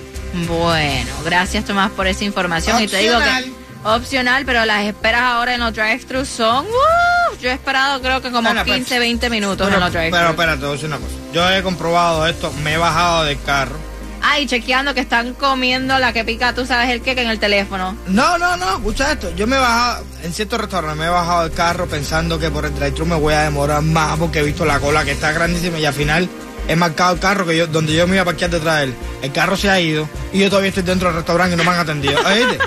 Bueno, 0.47 1.11
gracias 1.25 1.65
Tomás 1.65 1.91
por 1.91 2.07
esa 2.07 2.23
información. 2.23 2.81
Y 2.81 2.87
te 2.87 2.97
digo 2.97 3.15
Opcional. 3.17 3.43
que 3.43 3.51
opcional, 3.83 4.45
pero 4.45 4.65
las 4.65 4.85
esperas 4.85 5.21
ahora 5.23 5.55
en 5.55 5.59
los 5.61 5.73
drive-thrus 5.73 6.27
son. 6.27 6.65
¡uh! 6.65 7.37
yo 7.41 7.49
he 7.49 7.53
esperado 7.53 8.01
creo 8.01 8.21
que 8.21 8.31
como 8.31 8.49
Bueno, 8.49 8.63
pues, 8.65 8.75
15, 8.77 8.99
20 8.99 9.29
minutos 9.29 9.65
Pero, 9.67 9.77
en 9.77 9.83
los 9.83 9.91
drive-thrus. 9.93 10.17
pero 10.19 10.29
espérate, 10.31 10.57
te 10.59 10.65
voy 10.65 10.69
a 10.69 10.73
decir 10.73 10.87
una 10.87 10.97
cosa. 10.97 11.15
Yo 11.33 11.49
he 11.49 11.63
comprobado 11.63 12.27
esto, 12.27 12.51
me 12.63 12.73
he 12.73 12.77
bajado 12.77 13.23
del 13.25 13.41
carro. 13.41 13.77
Ay, 14.21 14.45
chequeando 14.45 14.93
que 14.93 15.01
están 15.01 15.33
comiendo 15.33 15.97
la 15.99 16.13
que 16.13 16.23
pica, 16.23 16.53
tú 16.53 16.65
sabes 16.65 16.89
el 16.89 17.01
qué 17.01 17.11
en 17.11 17.29
el 17.29 17.39
teléfono. 17.39 17.97
No, 18.07 18.37
no, 18.37 18.57
no, 18.57 18.77
escucha 18.77 19.11
esto. 19.11 19.33
Yo 19.35 19.47
me 19.47 19.55
he 19.55 19.59
bajado, 19.59 20.05
en 20.23 20.33
ciertos 20.33 20.61
restaurantes 20.61 20.99
me 20.99 21.05
he 21.05 21.09
bajado 21.09 21.43
del 21.43 21.53
carro 21.53 21.87
pensando 21.87 22.39
que 22.39 22.49
por 22.49 22.65
el 22.65 22.73
drive-thru 22.73 23.05
me 23.05 23.15
voy 23.15 23.33
a 23.33 23.41
demorar 23.41 23.81
más 23.81 24.17
porque 24.17 24.39
he 24.39 24.43
visto 24.43 24.65
la 24.65 24.79
cola 24.79 25.05
que 25.05 25.11
está 25.11 25.31
grandísima 25.31 25.79
y 25.79 25.85
al 25.85 25.93
final 25.93 26.29
he 26.67 26.75
marcado 26.75 27.13
el 27.15 27.19
carro 27.19 27.45
que 27.45 27.57
yo, 27.57 27.67
donde 27.67 27.93
yo 27.93 28.07
me 28.07 28.15
iba 28.15 28.21
a 28.21 28.25
parquear 28.25 28.51
detrás 28.51 28.77
de 28.77 28.83
él. 28.85 28.95
El 29.23 29.31
carro 29.31 29.57
se 29.57 29.69
ha 29.69 29.79
ido 29.79 30.07
y 30.31 30.39
yo 30.39 30.49
todavía 30.49 30.69
estoy 30.69 30.83
dentro 30.83 31.07
del 31.07 31.17
restaurante 31.17 31.55
y 31.55 31.57
no 31.57 31.63
me 31.63 31.71
han 31.71 31.79
atendido. 31.79 32.19
¿Oíste? 32.25 32.59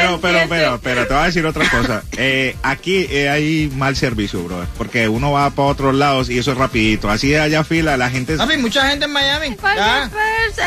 Pero, 0.00 0.20
pero, 0.20 0.38
pero, 0.48 0.80
pero, 0.82 1.06
te 1.06 1.14
voy 1.14 1.22
a 1.22 1.26
decir 1.26 1.46
otra 1.46 1.68
cosa. 1.68 2.02
Eh, 2.16 2.56
aquí 2.62 3.06
eh, 3.10 3.28
hay 3.28 3.70
mal 3.76 3.96
servicio, 3.96 4.42
bro. 4.42 4.66
Porque 4.76 5.08
uno 5.08 5.32
va 5.32 5.50
para 5.50 5.68
otros 5.68 5.94
lados 5.94 6.30
y 6.30 6.38
eso 6.38 6.52
es 6.52 6.58
rapidito. 6.58 7.10
Así 7.10 7.34
allá 7.34 7.64
fila, 7.64 7.96
la 7.96 8.10
gente... 8.10 8.36
Papi, 8.36 8.56
mucha 8.56 8.88
gente 8.88 9.06
en 9.06 9.12
Miami. 9.12 9.56
Cualquier 9.56 10.10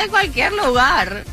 en 0.04 0.10
cualquier 0.10 0.54
lugar. 0.54 1.24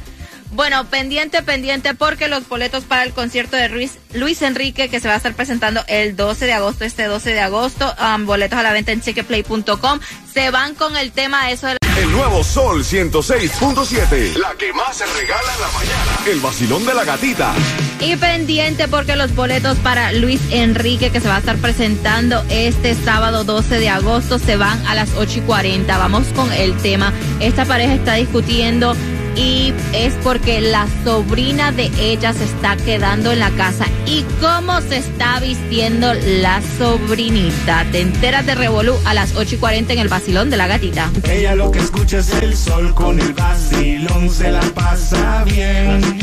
Bueno, 0.53 0.85
pendiente, 0.87 1.43
pendiente, 1.43 1.95
porque 1.95 2.27
los 2.27 2.49
boletos 2.49 2.85
para 2.85 3.05
el 3.05 3.13
concierto 3.13 3.57
de 3.57 3.69
Luis, 3.69 3.99
Luis 4.15 4.43
Enrique, 4.43 4.89
que 4.89 4.99
se 4.99 5.07
va 5.07 5.15
a 5.15 5.17
estar 5.19 5.35
presentando 5.35 5.83
el 5.87 6.17
12 6.17 6.47
de 6.47 6.53
agosto, 6.53 6.85
este 6.85 7.05
12 7.05 7.35
de 7.35 7.41
agosto, 7.41 7.95
um, 7.99 8.27
boletos 8.27 8.59
a 8.59 8.63
la 8.63 8.73
venta 8.73 8.91
en 8.91 9.01
ticketplay.com, 9.01 10.01
se 10.33 10.51
van 10.51 10.75
con 10.75 10.97
el 10.97 11.13
tema 11.13 11.51
eso 11.53 11.69
de 11.69 11.80
Nuevo 12.11 12.43
Sol 12.43 12.83
106.7. 12.83 14.37
La 14.37 14.55
que 14.55 14.73
más 14.73 14.97
se 14.97 15.07
regala 15.07 15.55
en 15.55 15.61
la 15.61 15.69
mañana. 15.69 16.19
El 16.27 16.41
vacilón 16.41 16.85
de 16.85 16.95
la 16.95 17.05
gatita. 17.05 17.55
Y 18.01 18.17
pendiente 18.17 18.89
porque 18.89 19.15
los 19.15 19.35
boletos 19.35 19.79
para 19.79 20.13
Luis 20.13 20.41
Enrique 20.51 21.11
que 21.11 21.21
se 21.21 21.29
va 21.29 21.37
a 21.37 21.39
estar 21.39 21.57
presentando 21.59 22.43
este 22.49 22.95
sábado 22.95 23.45
12 23.45 23.79
de 23.79 23.89
agosto 23.89 24.39
se 24.39 24.57
van 24.57 24.85
a 24.87 24.95
las 24.95 25.15
8 25.17 25.39
y 25.39 25.43
40. 25.43 25.99
Vamos 25.99 26.27
con 26.35 26.53
el 26.53 26.77
tema. 26.79 27.13
Esta 27.39 27.65
pareja 27.65 27.95
está 27.95 28.15
discutiendo 28.15 28.97
y 29.37 29.73
es 29.93 30.15
porque 30.23 30.61
la 30.61 30.87
sobrina 31.05 31.73
de 31.73 31.91
ella 31.99 32.33
se 32.33 32.45
está 32.45 32.77
quedando 32.77 33.33
en 33.33 33.41
la 33.41 33.51
casa. 33.51 33.87
¿Y 34.07 34.25
cómo 34.41 34.81
se 34.81 34.99
está 34.99 35.41
vistiendo 35.41 36.13
la 36.15 36.61
sobrinita? 36.79 37.87
Te 37.93 38.01
enteras 38.01 38.47
de 38.47 38.55
Revolú 38.55 38.95
a 39.05 39.15
las 39.15 39.35
8 39.37 39.55
y 39.55 39.59
40 39.59 39.93
en 39.93 39.99
el 39.99 40.09
vacilón 40.09 40.51
de 40.51 40.57
la 40.57 40.67
gatita. 40.67 41.11
Ella 41.25 41.55
lo 41.55 41.71
que 41.71 41.79
escucha 41.79 42.19
es 42.19 42.31
el 42.35 42.57
sol 42.57 42.95
con 42.95 43.21
el 43.21 43.33
vacilón, 43.33 44.31
se 44.31 44.51
la 44.51 44.63
pasa 44.75 45.45
bien. 45.45 46.21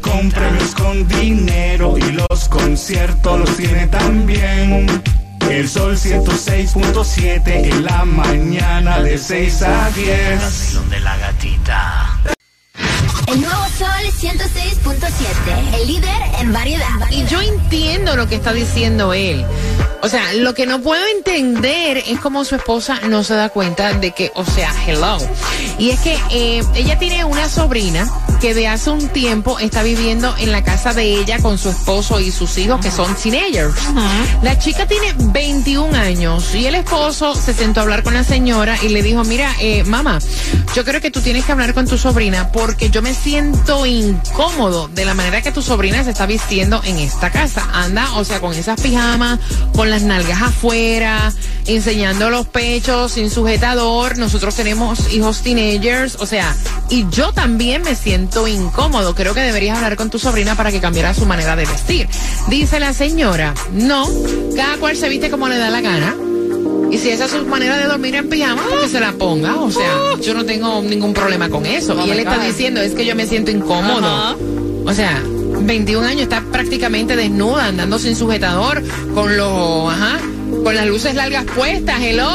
Con 0.00 0.30
premios, 0.30 0.74
con 0.74 1.06
dinero 1.08 1.96
y 1.98 2.12
los 2.12 2.48
conciertos 2.48 3.40
los 3.40 3.56
tiene 3.56 3.86
también. 3.88 5.02
El 5.50 5.68
sol 5.68 5.96
106.7 5.96 7.42
en 7.46 7.84
la 7.84 8.04
mañana 8.04 9.00
de 9.00 9.16
6 9.16 9.62
a 9.62 9.90
10. 9.90 10.90
de 10.90 11.00
la 11.00 11.16
gatita. 11.18 12.35
El 13.26 13.40
nuevo 13.40 13.64
Sol 13.76 13.88
106.7, 14.20 15.80
el 15.80 15.86
líder 15.88 16.10
en 16.40 16.52
variedad. 16.52 16.86
Y 17.10 17.24
yo 17.26 17.40
entiendo 17.40 18.16
lo 18.16 18.28
que 18.28 18.36
está 18.36 18.52
diciendo 18.52 19.12
él. 19.12 19.44
O 20.02 20.08
sea, 20.08 20.32
lo 20.34 20.54
que 20.54 20.66
no 20.66 20.80
puedo 20.80 21.04
entender 21.08 21.98
es 22.06 22.20
cómo 22.20 22.44
su 22.44 22.54
esposa 22.54 23.00
no 23.08 23.24
se 23.24 23.34
da 23.34 23.48
cuenta 23.48 23.94
de 23.94 24.12
que, 24.12 24.30
o 24.34 24.44
sea, 24.44 24.72
hello. 24.86 25.18
Y 25.78 25.90
es 25.90 26.00
que 26.00 26.16
eh, 26.30 26.62
ella 26.74 26.98
tiene 26.98 27.24
una 27.24 27.48
sobrina 27.48 28.08
que 28.40 28.54
de 28.54 28.68
hace 28.68 28.90
un 28.90 29.08
tiempo 29.08 29.58
está 29.58 29.82
viviendo 29.82 30.34
en 30.38 30.52
la 30.52 30.62
casa 30.62 30.92
de 30.92 31.20
ella 31.20 31.38
con 31.38 31.58
su 31.58 31.70
esposo 31.70 32.20
y 32.20 32.30
sus 32.30 32.58
hijos 32.58 32.80
que 32.80 32.90
son 32.90 33.14
teenagers. 33.14 33.74
La 34.42 34.58
chica 34.58 34.86
tiene 34.86 35.14
21 35.16 35.96
años 35.96 36.54
y 36.54 36.66
el 36.66 36.74
esposo 36.74 37.34
se 37.34 37.54
sentó 37.54 37.80
a 37.80 37.82
hablar 37.84 38.02
con 38.02 38.14
la 38.14 38.24
señora 38.24 38.76
y 38.82 38.88
le 38.88 39.02
dijo, 39.02 39.24
mira, 39.24 39.52
eh, 39.60 39.84
mamá, 39.84 40.18
yo 40.74 40.84
creo 40.84 41.00
que 41.00 41.10
tú 41.10 41.20
tienes 41.20 41.44
que 41.44 41.52
hablar 41.52 41.72
con 41.72 41.86
tu 41.86 41.96
sobrina 41.96 42.52
porque 42.52 42.90
yo 42.90 43.00
me 43.00 43.14
siento 43.14 43.86
incómodo 43.86 44.88
de 44.88 45.04
la 45.04 45.14
manera 45.14 45.40
que 45.40 45.52
tu 45.52 45.62
sobrina 45.62 46.04
se 46.04 46.10
está 46.10 46.26
vistiendo 46.26 46.82
en 46.84 46.98
esta 46.98 47.30
casa. 47.30 47.66
Anda, 47.72 48.12
o 48.16 48.24
sea, 48.24 48.40
con 48.40 48.52
esas 48.52 48.80
pijamas, 48.80 49.38
con 49.74 49.90
las 49.90 50.02
nalgas 50.02 50.42
afuera, 50.42 51.32
enseñando 51.66 52.30
los 52.30 52.46
pechos, 52.46 53.12
sin 53.12 53.30
sujetador. 53.30 54.18
Nosotros 54.18 54.54
tenemos 54.54 55.12
hijos 55.12 55.42
teenagers, 55.42 56.16
o 56.20 56.26
sea, 56.26 56.54
y 56.90 57.06
yo 57.10 57.32
también 57.32 57.82
me 57.82 57.94
siento 57.94 58.25
incómodo. 58.48 59.14
Creo 59.14 59.34
que 59.34 59.40
deberías 59.40 59.76
hablar 59.76 59.96
con 59.96 60.10
tu 60.10 60.18
sobrina 60.18 60.54
para 60.54 60.70
que 60.70 60.80
cambiara 60.80 61.14
su 61.14 61.26
manera 61.26 61.56
de 61.56 61.66
vestir. 61.66 62.08
Dice 62.48 62.80
la 62.80 62.92
señora, 62.92 63.54
no, 63.72 64.08
cada 64.54 64.76
cual 64.78 64.96
se 64.96 65.08
viste 65.08 65.30
como 65.30 65.48
le 65.48 65.58
da 65.58 65.70
la 65.70 65.80
gana. 65.80 66.14
Y 66.90 66.98
si 66.98 67.10
esa 67.10 67.24
es 67.24 67.32
su 67.32 67.44
manera 67.46 67.76
de 67.78 67.86
dormir 67.86 68.14
en 68.14 68.28
pijama, 68.28 68.62
que 68.80 68.88
se 68.88 69.00
la 69.00 69.12
ponga. 69.12 69.56
O 69.56 69.70
sea, 69.70 70.14
yo 70.22 70.34
no 70.34 70.44
tengo 70.44 70.80
ningún 70.82 71.12
problema 71.12 71.48
con 71.48 71.66
eso. 71.66 71.96
Oh 71.98 72.06
y 72.06 72.10
él 72.10 72.20
está 72.20 72.38
diciendo, 72.38 72.80
es 72.80 72.94
que 72.94 73.04
yo 73.04 73.16
me 73.16 73.26
siento 73.26 73.50
incómodo. 73.50 74.36
O 74.84 74.94
sea, 74.94 75.20
21 75.60 76.06
años, 76.06 76.22
está 76.22 76.42
prácticamente 76.52 77.16
desnuda, 77.16 77.66
andando 77.66 77.98
sin 77.98 78.14
sujetador, 78.14 78.82
con 79.14 79.36
los, 79.36 79.92
ajá, 79.92 80.18
con 80.62 80.74
las 80.74 80.86
luces 80.86 81.14
largas 81.14 81.44
puestas. 81.44 82.00
Hello, 82.00 82.28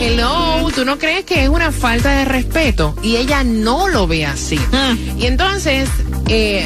hello. 0.00 0.68
¿Tú 0.74 0.84
no 0.84 0.98
crees 0.98 1.24
que 1.24 1.44
es 1.44 1.48
una 1.48 1.70
falta 1.72 2.10
de 2.10 2.24
respeto? 2.24 2.94
Y 3.02 3.16
ella 3.16 3.44
no 3.44 3.88
lo 3.88 4.06
ve 4.06 4.24
así. 4.24 4.58
Mm. 4.58 5.18
Y 5.18 5.26
entonces, 5.26 5.88
eh, 6.28 6.64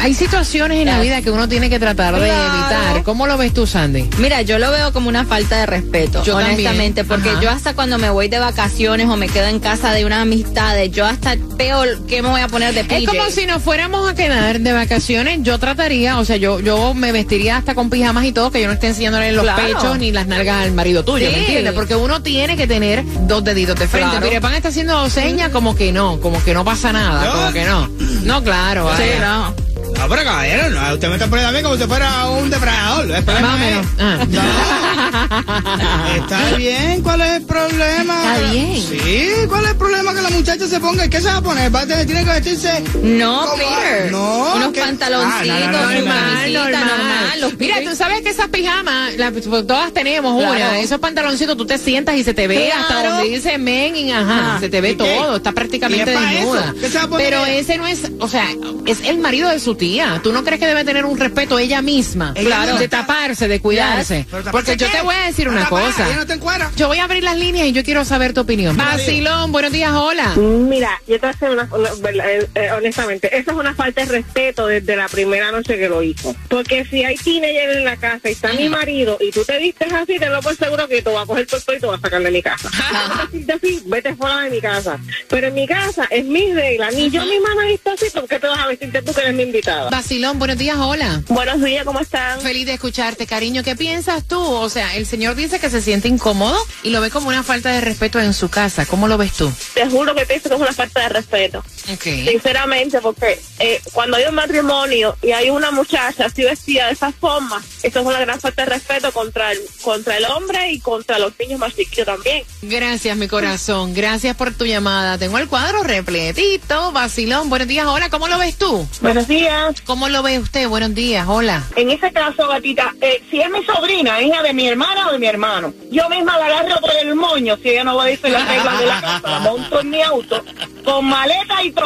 hay 0.00 0.14
situaciones 0.14 0.78
en 0.80 0.86
la 0.86 1.00
vida 1.00 1.20
que 1.22 1.30
uno 1.30 1.48
tiene 1.48 1.68
que 1.70 1.78
tratar 1.78 2.14
de 2.18 2.26
Claro. 2.26 2.54
evitar. 2.54 3.02
¿Cómo 3.04 3.26
lo 3.26 3.36
ves 3.38 3.52
tú, 3.52 3.66
Sandy? 3.66 4.08
Mira, 4.18 4.42
yo 4.42 4.58
lo 4.58 4.70
veo 4.70 4.92
como 4.92 5.08
una 5.08 5.24
falta 5.24 5.56
de 5.58 5.66
respeto, 5.66 6.22
Yo 6.24 6.36
honestamente, 6.36 7.02
también. 7.04 7.06
porque 7.08 7.30
Ajá. 7.30 7.40
yo 7.40 7.50
hasta 7.50 7.74
cuando 7.74 7.98
me 7.98 8.10
voy 8.10 8.28
de 8.28 8.38
vacaciones 8.38 9.08
o 9.08 9.16
me 9.16 9.28
quedo 9.28 9.46
en 9.46 9.60
casa 9.60 9.92
de 9.92 10.04
una 10.04 10.22
amistad, 10.22 10.76
yo 10.84 11.04
hasta 11.06 11.36
peor 11.58 12.06
que 12.06 12.22
me 12.22 12.28
voy 12.28 12.40
a 12.40 12.48
poner 12.48 12.74
de 12.74 12.84
PJ. 12.84 12.96
Es 13.02 13.08
como 13.08 13.30
si 13.30 13.46
nos 13.46 13.62
fuéramos 13.62 14.08
a 14.10 14.14
quedar 14.14 14.60
de 14.60 14.72
vacaciones. 14.72 15.40
Yo 15.42 15.58
trataría, 15.58 16.18
o 16.18 16.24
sea, 16.24 16.36
yo 16.36 16.60
yo 16.60 16.94
me 16.94 17.12
vestiría 17.12 17.56
hasta 17.58 17.74
con 17.74 17.90
pijamas 17.90 18.24
y 18.24 18.32
todo, 18.32 18.50
que 18.50 18.60
yo 18.60 18.66
no 18.66 18.72
esté 18.74 18.88
enseñándole 18.88 19.32
los 19.32 19.42
Claro. 19.44 19.62
pechos 19.62 19.98
ni 19.98 20.12
las 20.12 20.26
nalgas 20.26 20.62
al 20.64 20.72
marido 20.72 21.04
tuyo, 21.04 21.28
Sí. 21.28 21.32
¿me 21.34 21.40
entiendes? 21.40 21.72
Porque 21.74 21.94
uno 21.94 22.22
tiene 22.22 22.56
que 22.56 22.66
tener 22.66 23.04
dos 23.26 23.44
deditos 23.44 23.76
de 23.78 23.86
frente. 23.88 24.10
Claro. 24.10 24.26
Mire, 24.26 24.40
Pan 24.40 24.54
está 24.54 24.68
haciendo 24.68 25.08
señas 25.10 25.50
como 25.50 25.74
que 25.76 25.92
no, 25.92 26.20
como 26.20 26.42
que 26.42 26.54
no 26.54 26.64
pasa 26.64 26.92
nada, 26.92 27.24
No. 27.24 27.32
como 27.32 27.52
que 27.52 27.64
no. 27.64 27.88
No, 28.24 28.42
claro. 28.42 28.90
Sí, 28.96 29.02
vaya. 29.02 29.20
no. 29.20 29.69
No, 30.00 30.08
pero 30.08 30.24
caballero, 30.24 30.70
no, 30.70 30.94
usted 30.94 31.08
me 31.08 31.14
está 31.16 31.26
poniendo 31.28 31.50
a 31.50 31.52
mí 31.52 31.62
como 31.62 31.76
si 31.76 31.84
fuera 31.84 32.26
un 32.30 32.48
depredador. 32.48 33.10
El 33.10 33.22
problema 33.22 33.48
Más 33.48 33.60
o 33.60 33.64
es- 33.64 33.70
menos. 33.70 33.86
Ah. 33.98 34.18
No. 34.30 36.24
Está 36.24 36.56
bien, 36.56 37.02
¿cuál 37.02 37.20
es 37.20 37.28
el 37.36 37.42
problema? 37.44 38.14
Está 38.36 38.50
bien. 38.50 38.76
Sí, 38.82 39.28
¿cuál 39.48 39.64
es 39.64 39.70
el 39.72 39.76
problema 39.76 40.14
que 40.14 40.22
la 40.22 40.30
muchacha 40.30 40.66
se 40.66 40.80
ponga? 40.80 41.06
¿Qué 41.08 41.20
se 41.20 41.26
va 41.26 41.36
a 41.36 41.42
poner? 41.42 41.74
¿Va 41.74 41.80
a 41.80 41.86
tener, 41.86 42.06
tiene 42.06 42.24
que 42.24 42.30
vestirse? 42.30 42.82
No. 43.02 43.46
Peter. 43.56 44.10
No, 44.10 44.54
Unos 44.54 44.72
¿qué? 44.72 44.80
pantaloncitos, 44.80 45.50
Ah, 45.50 45.70
no, 45.70 45.72
no, 45.72 45.82
no, 45.82 45.92
Normal, 45.92 46.52
normal. 46.52 46.72
normal. 46.72 47.09
Los 47.40 47.58
Mira, 47.58 47.82
tú 47.82 47.94
sabes 47.96 48.20
que 48.22 48.30
esas 48.30 48.48
pijamas, 48.48 49.16
la- 49.16 49.30
pues, 49.30 49.44
todas 49.44 49.92
tenemos 49.92 50.38
Claro. 50.38 50.54
una. 50.56 50.80
Esos 50.80 50.98
pantaloncitos, 51.00 51.56
tú 51.56 51.66
te 51.66 51.78
sientas 51.78 52.16
y 52.16 52.24
se 52.24 52.34
te 52.34 52.46
ve 52.48 52.66
Claro. 52.66 52.82
hasta 52.82 53.08
donde 53.10 53.28
dice 53.28 53.58
men 53.58 53.96
y 53.96 54.12
ajá, 54.12 54.50
Ajá. 54.52 54.60
se 54.60 54.68
te 54.68 54.80
ve 54.80 54.94
todo, 54.94 55.36
está 55.36 55.52
prácticamente 55.52 56.10
¿Y 56.12 56.14
es 56.14 56.20
pa' 56.20 56.30
desnuda. 56.30 56.74
Pero 57.16 57.46
ese 57.46 57.76
no 57.78 57.86
es, 57.86 58.10
o 58.18 58.28
sea, 58.28 58.46
es 58.86 59.00
el 59.04 59.18
marido 59.18 59.48
de 59.48 59.58
su 59.60 59.74
tía. 59.74 60.20
¿Tú 60.22 60.32
no 60.32 60.44
crees 60.44 60.60
que 60.60 60.66
debe 60.66 60.84
tener 60.84 61.04
un 61.04 61.18
respeto 61.18 61.58
ella 61.58 61.82
misma? 61.82 62.32
Ella 62.36 62.46
claro. 62.46 62.72
no 62.74 62.78
De 62.78 62.88
taparse, 62.88 63.48
de 63.48 63.60
cuidarse. 63.60 64.26
¿Pero 64.30 64.42
taparse 64.44 64.50
Porque 64.72 64.76
yo 64.76 64.90
qué? 64.90 64.96
te 64.98 65.02
voy 65.02 65.14
a 65.14 65.26
decir 65.26 65.48
una 65.48 65.68
cosa. 65.68 66.06
no 66.16 66.26
te. 66.26 66.40
Yo 66.76 66.88
voy 66.88 66.98
a 66.98 67.04
abrir 67.04 67.22
las 67.22 67.36
líneas 67.36 67.66
y 67.68 67.72
yo 67.72 67.84
quiero 67.84 68.04
saber 68.04 68.32
tu 68.32 68.40
opinión. 68.40 68.76
Basilón, 68.76 69.52
buenos 69.52 69.72
días, 69.72 69.92
hola. 69.92 70.34
Mira, 70.36 71.00
yo 71.06 71.14
te 71.14 71.20
voy 71.20 71.28
a 71.28 71.30
hacer 71.30 71.50
una, 71.50 71.68
una- 71.72 71.90
eh, 72.30 72.46
eh, 72.54 72.70
honestamente, 72.76 73.36
eso 73.36 73.50
es 73.52 73.56
una 73.56 73.74
falta 73.74 74.04
de 74.04 74.10
respeto 74.12 74.66
desde 74.66 74.96
la 74.96 75.08
primera 75.08 75.52
noche 75.52 75.76
que 75.78 75.88
lo 75.88 76.02
hizo. 76.02 76.34
Porque 76.48 76.84
si 76.86 77.04
hay 77.04 77.16
teenagers 77.30 77.76
en 77.76 77.84
la 77.84 77.96
casa 77.96 78.28
y 78.28 78.32
está 78.32 78.52
mi 78.52 78.68
marido 78.68 79.16
y 79.20 79.30
tú 79.30 79.44
te 79.44 79.58
vistes 79.58 79.92
así, 79.92 80.18
te 80.18 80.28
lo 80.28 80.40
por 80.42 80.56
seguro 80.56 80.88
que 80.88 81.00
te 81.02 81.10
va 81.10 81.22
a 81.22 81.26
coger 81.26 81.46
todo 81.46 81.76
y 81.76 81.78
te 81.78 81.86
va 81.86 81.94
a 81.94 82.00
sacar 82.00 82.22
de 82.22 82.30
mi 82.30 82.42
casa. 82.42 82.68
Si 82.70 83.44
te 83.44 83.52
vestirte 83.52 83.52
así, 83.52 83.82
vete 83.86 84.14
fuera 84.16 84.40
de 84.40 84.50
mi 84.50 84.60
casa. 84.60 84.98
Pero 85.28 85.48
en 85.48 85.54
mi 85.54 85.66
casa 85.66 86.06
es 86.10 86.24
mi 86.24 86.52
regla. 86.52 86.90
Ni 86.90 87.10
yo 87.10 87.24
misma 87.24 87.54
me 87.54 87.66
visto 87.68 87.90
así, 87.90 88.06
¿por 88.10 88.26
qué 88.26 88.40
te 88.40 88.48
vas 88.48 88.58
a 88.58 88.66
vestirte 88.66 89.02
tú 89.02 89.12
que 89.12 89.20
eres 89.20 89.34
mi 89.34 89.44
invitada? 89.44 89.90
Basilón, 89.90 90.38
buenos 90.38 90.58
días, 90.58 90.76
hola. 90.78 91.22
Buenos 91.28 91.62
días, 91.62 91.84
¿cómo 91.84 92.00
están? 92.00 92.40
Feliz 92.40 92.66
de 92.66 92.74
escucharte, 92.74 93.26
cariño. 93.26 93.62
¿Qué 93.62 93.76
piensas 93.76 94.26
tú? 94.26 94.40
O 94.40 94.68
sea, 94.68 94.96
el 94.96 95.06
señor 95.06 95.36
dice 95.36 95.60
que 95.60 95.70
se 95.70 95.80
siente 95.80 96.08
incómodo 96.08 96.58
y 96.82 96.90
lo 96.90 97.00
ve 97.00 97.10
como 97.10 97.28
una 97.28 97.42
falta 97.42 97.70
de 97.72 97.80
respeto 97.80 98.18
en 98.20 98.34
su 98.34 98.48
casa. 98.48 98.86
¿Cómo 98.86 99.06
lo 99.06 99.18
ves 99.18 99.34
tú? 99.34 99.52
Te 99.74 99.86
juro 99.88 100.14
que 100.14 100.26
pienso 100.26 100.48
que 100.48 100.54
es 100.56 100.60
una 100.60 100.72
falta 100.72 101.02
de 101.02 101.08
respeto. 101.10 101.64
Sinceramente, 101.98 103.00
porque 103.00 103.40
eh, 103.58 103.80
cuando 103.92 104.16
hay 104.16 104.24
un 104.28 104.34
matrimonio 104.34 105.16
y 105.22 105.32
hay 105.32 105.50
una 105.50 105.70
muchacha 105.70 106.26
así 106.26 106.42
vestida 106.42 106.86
de 106.86 106.92
esa 106.92 107.12
forma, 107.12 107.62
eso 107.82 108.00
es 108.00 108.06
una 108.06 108.20
gran 108.20 108.40
falta 108.40 108.64
de 108.64 108.70
respeto 108.70 109.12
contra 109.12 109.52
el, 109.52 109.58
contra 109.82 110.16
el 110.16 110.24
hombre 110.26 110.72
y 110.72 110.80
contra 110.80 111.18
los 111.18 111.32
niños 111.38 111.58
más 111.58 111.74
chiquitos 111.74 112.06
también. 112.06 112.44
Gracias, 112.62 113.16
mi 113.16 113.28
corazón. 113.28 113.94
Gracias 113.94 114.36
por 114.36 114.52
tu 114.54 114.66
llamada. 114.66 115.18
Tengo 115.18 115.38
el 115.38 115.48
cuadro 115.48 115.82
repletito. 115.82 116.92
Vacilón, 116.92 117.48
buenos 117.48 117.68
días. 117.68 117.86
Hola, 117.86 118.10
¿cómo 118.10 118.28
lo 118.28 118.38
ves 118.38 118.56
tú? 118.56 118.86
Buenos 119.00 119.28
días. 119.28 119.80
¿Cómo 119.82 120.08
lo 120.08 120.22
ve 120.22 120.38
usted? 120.38 120.68
Buenos 120.68 120.94
días. 120.94 121.26
Hola. 121.28 121.64
En 121.76 121.90
ese 121.90 122.12
caso, 122.12 122.48
gatita, 122.48 122.94
eh, 123.00 123.22
si 123.30 123.40
es 123.40 123.50
mi 123.50 123.64
sobrina, 123.64 124.20
hija 124.20 124.42
de 124.42 124.52
mi 124.52 124.68
hermana 124.68 125.08
o 125.08 125.12
de 125.12 125.18
mi 125.18 125.26
hermano, 125.26 125.72
yo 125.90 126.08
misma 126.08 126.38
la 126.38 126.46
agarro 126.46 126.80
por 126.80 126.90
el 127.00 127.14
moño 127.14 127.56
si 127.62 127.70
ella 127.70 127.84
no 127.84 127.96
va 127.96 128.04
a 128.04 128.06
decir 128.06 128.30
las 128.30 128.48
reglas 128.48 128.80
de 128.80 128.86
la 128.86 129.00
casa, 129.00 129.30
la 129.30 129.38
monto 129.40 129.80
en 129.80 129.90
mi 129.90 130.02
auto, 130.02 130.44
con 130.84 131.04
maleta 131.06 131.62
y 131.62 131.72
todo, 131.72 131.79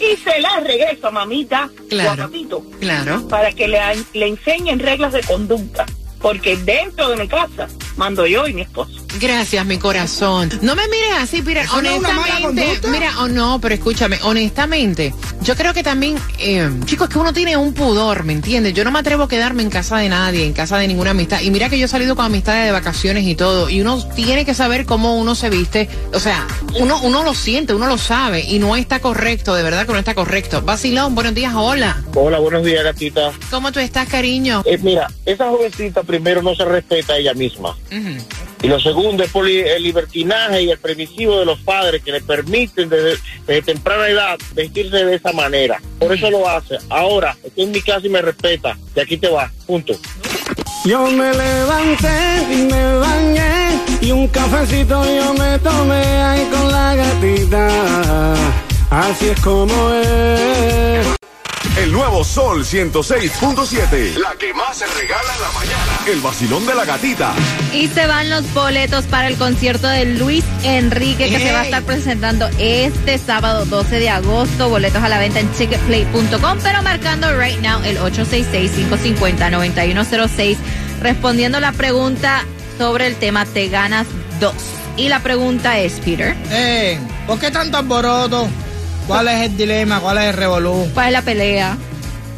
y 0.00 0.16
se 0.16 0.40
la 0.40 0.60
regreso, 0.60 1.10
mamita, 1.12 1.70
Claro. 1.88 2.10
o 2.10 2.12
a 2.12 2.16
papito, 2.16 2.62
Claro. 2.80 3.26
para 3.28 3.52
que 3.52 3.68
le, 3.68 3.78
le 4.12 4.26
enseñen 4.28 4.78
reglas 4.78 5.12
de 5.12 5.22
conducta. 5.22 5.86
Porque 6.20 6.56
dentro 6.56 7.08
de 7.10 7.16
mi 7.16 7.28
casa 7.28 7.68
mando 7.96 8.26
yo 8.26 8.46
y 8.46 8.52
mi 8.52 8.62
esposo. 8.62 8.92
Gracias, 9.20 9.64
mi 9.64 9.78
corazón. 9.78 10.50
No 10.62 10.74
me 10.74 10.88
mires 10.88 11.12
así, 11.20 11.42
mira, 11.42 11.62
¿Eso 11.62 11.80
no 11.80 11.88
es 11.88 11.98
una 11.98 12.12
mala 12.12 12.48
honestamente. 12.48 12.88
Mira, 12.88 13.20
o 13.20 13.28
no, 13.28 13.60
pero 13.60 13.74
escúchame, 13.74 14.18
honestamente, 14.22 15.14
yo 15.42 15.54
creo 15.54 15.72
que 15.72 15.82
también, 15.82 16.16
eh, 16.38 16.68
chicos, 16.84 17.08
que 17.08 17.18
uno 17.18 17.32
tiene 17.32 17.56
un 17.56 17.74
pudor, 17.74 18.24
¿me 18.24 18.32
entiendes? 18.32 18.74
Yo 18.74 18.84
no 18.84 18.90
me 18.90 18.98
atrevo 18.98 19.24
a 19.24 19.28
quedarme 19.28 19.62
en 19.62 19.70
casa 19.70 19.98
de 19.98 20.08
nadie, 20.08 20.44
en 20.44 20.52
casa 20.52 20.78
de 20.78 20.88
ninguna 20.88 21.10
amistad. 21.10 21.40
Y 21.42 21.50
mira 21.50 21.68
que 21.68 21.78
yo 21.78 21.84
he 21.84 21.88
salido 21.88 22.16
con 22.16 22.24
amistades 22.24 22.64
de 22.66 22.72
vacaciones 22.72 23.24
y 23.24 23.34
todo, 23.34 23.70
y 23.70 23.80
uno 23.80 24.02
tiene 24.14 24.44
que 24.44 24.54
saber 24.54 24.84
cómo 24.84 25.16
uno 25.16 25.34
se 25.34 25.50
viste. 25.50 25.88
O 26.12 26.18
sea, 26.18 26.46
uno, 26.80 27.00
uno 27.02 27.22
lo 27.22 27.34
siente, 27.34 27.74
uno 27.74 27.86
lo 27.86 27.98
sabe, 27.98 28.40
y 28.40 28.58
no 28.58 28.74
está 28.74 29.00
correcto, 29.00 29.54
de 29.54 29.62
verdad 29.62 29.86
que 29.86 29.92
no 29.92 29.98
está 29.98 30.14
correcto. 30.14 30.62
Vacilón, 30.62 31.14
buenos 31.14 31.34
días, 31.34 31.52
hola. 31.54 32.02
Hola, 32.14 32.38
buenos 32.40 32.64
días, 32.64 32.82
gatita. 32.82 33.32
¿Cómo 33.50 33.70
tú 33.70 33.78
estás, 33.78 34.08
cariño? 34.08 34.62
Eh, 34.64 34.78
mira, 34.82 35.08
esa 35.24 35.48
jovencita 35.48 36.02
primero 36.02 36.42
no 36.42 36.54
se 36.54 36.64
respeta 36.64 37.14
a 37.14 37.18
ella 37.18 37.34
misma. 37.34 37.76
Y 38.62 38.68
lo 38.68 38.80
segundo 38.80 39.22
es 39.22 39.30
por 39.30 39.46
el 39.46 39.82
libertinaje 39.82 40.62
y 40.62 40.70
el 40.70 40.78
permisivo 40.78 41.38
de 41.38 41.44
los 41.44 41.58
padres 41.60 42.02
que 42.02 42.12
le 42.12 42.20
permiten 42.20 42.88
desde, 42.88 43.18
desde 43.46 43.62
temprana 43.62 44.08
edad 44.08 44.38
vestirse 44.54 45.04
de 45.04 45.16
esa 45.16 45.32
manera. 45.32 45.80
Por 45.98 46.12
eso 46.12 46.30
lo 46.30 46.48
hace. 46.48 46.78
Ahora, 46.88 47.36
estoy 47.44 47.64
en 47.64 47.72
mi 47.72 47.82
casa 47.82 48.06
y 48.06 48.10
me 48.10 48.22
respeta. 48.22 48.76
Y 48.96 49.00
aquí 49.00 49.16
te 49.16 49.28
va. 49.28 49.50
Punto. 49.66 49.94
Yo 50.84 51.06
me 51.06 51.32
levanté 51.32 52.42
y 52.50 52.56
me 52.70 52.96
bañé 52.96 53.80
y 54.02 54.12
un 54.12 54.28
cafecito 54.28 55.02
yo 55.04 55.32
me 55.32 55.58
tomé 55.60 56.04
ahí 56.22 56.44
con 56.50 56.70
la 56.70 56.94
gatita. 56.94 58.34
Así 58.90 59.28
es 59.28 59.40
como 59.40 59.90
es. 59.94 61.23
El 61.76 61.90
nuevo 61.90 62.22
Sol 62.22 62.64
106.7. 62.64 64.14
La 64.18 64.36
que 64.38 64.54
más 64.54 64.78
se 64.78 64.86
regala 64.86 65.34
en 65.34 65.42
la 65.42 65.50
mañana. 65.50 65.98
El 66.06 66.20
vacilón 66.20 66.64
de 66.66 66.74
la 66.76 66.84
gatita. 66.84 67.34
Y 67.72 67.88
se 67.88 68.06
van 68.06 68.30
los 68.30 68.44
boletos 68.54 69.06
para 69.06 69.26
el 69.26 69.36
concierto 69.36 69.88
de 69.88 70.04
Luis 70.04 70.44
Enrique 70.62 71.28
que 71.28 71.40
se 71.40 71.50
va 71.50 71.62
a 71.62 71.64
estar 71.64 71.82
presentando 71.82 72.48
este 72.60 73.18
sábado 73.18 73.64
12 73.64 73.98
de 73.98 74.08
agosto. 74.08 74.68
Boletos 74.68 75.02
a 75.02 75.08
la 75.08 75.18
venta 75.18 75.40
en 75.40 75.48
ticketplay.com, 75.48 76.58
pero 76.62 76.80
marcando 76.84 77.36
right 77.36 77.58
now 77.58 77.82
el 77.82 77.98
866-550-9106, 77.98 80.56
respondiendo 81.02 81.58
la 81.58 81.72
pregunta 81.72 82.44
sobre 82.78 83.08
el 83.08 83.16
tema 83.16 83.46
Te 83.46 83.68
ganas 83.68 84.06
dos. 84.38 84.54
Y 84.96 85.08
la 85.08 85.24
pregunta 85.24 85.80
es, 85.80 85.94
Peter. 85.94 86.36
Eh, 86.52 87.00
¿por 87.26 87.40
qué 87.40 87.50
tanto 87.50 87.78
alboroto? 87.78 88.48
¿Cuál 89.06 89.28
es 89.28 89.42
el 89.42 89.56
dilema? 89.56 90.00
¿Cuál 90.00 90.18
es 90.18 90.24
el 90.24 90.34
revolú? 90.34 90.90
¿Cuál 90.94 91.06
es 91.08 91.12
la 91.12 91.22
pelea? 91.22 91.76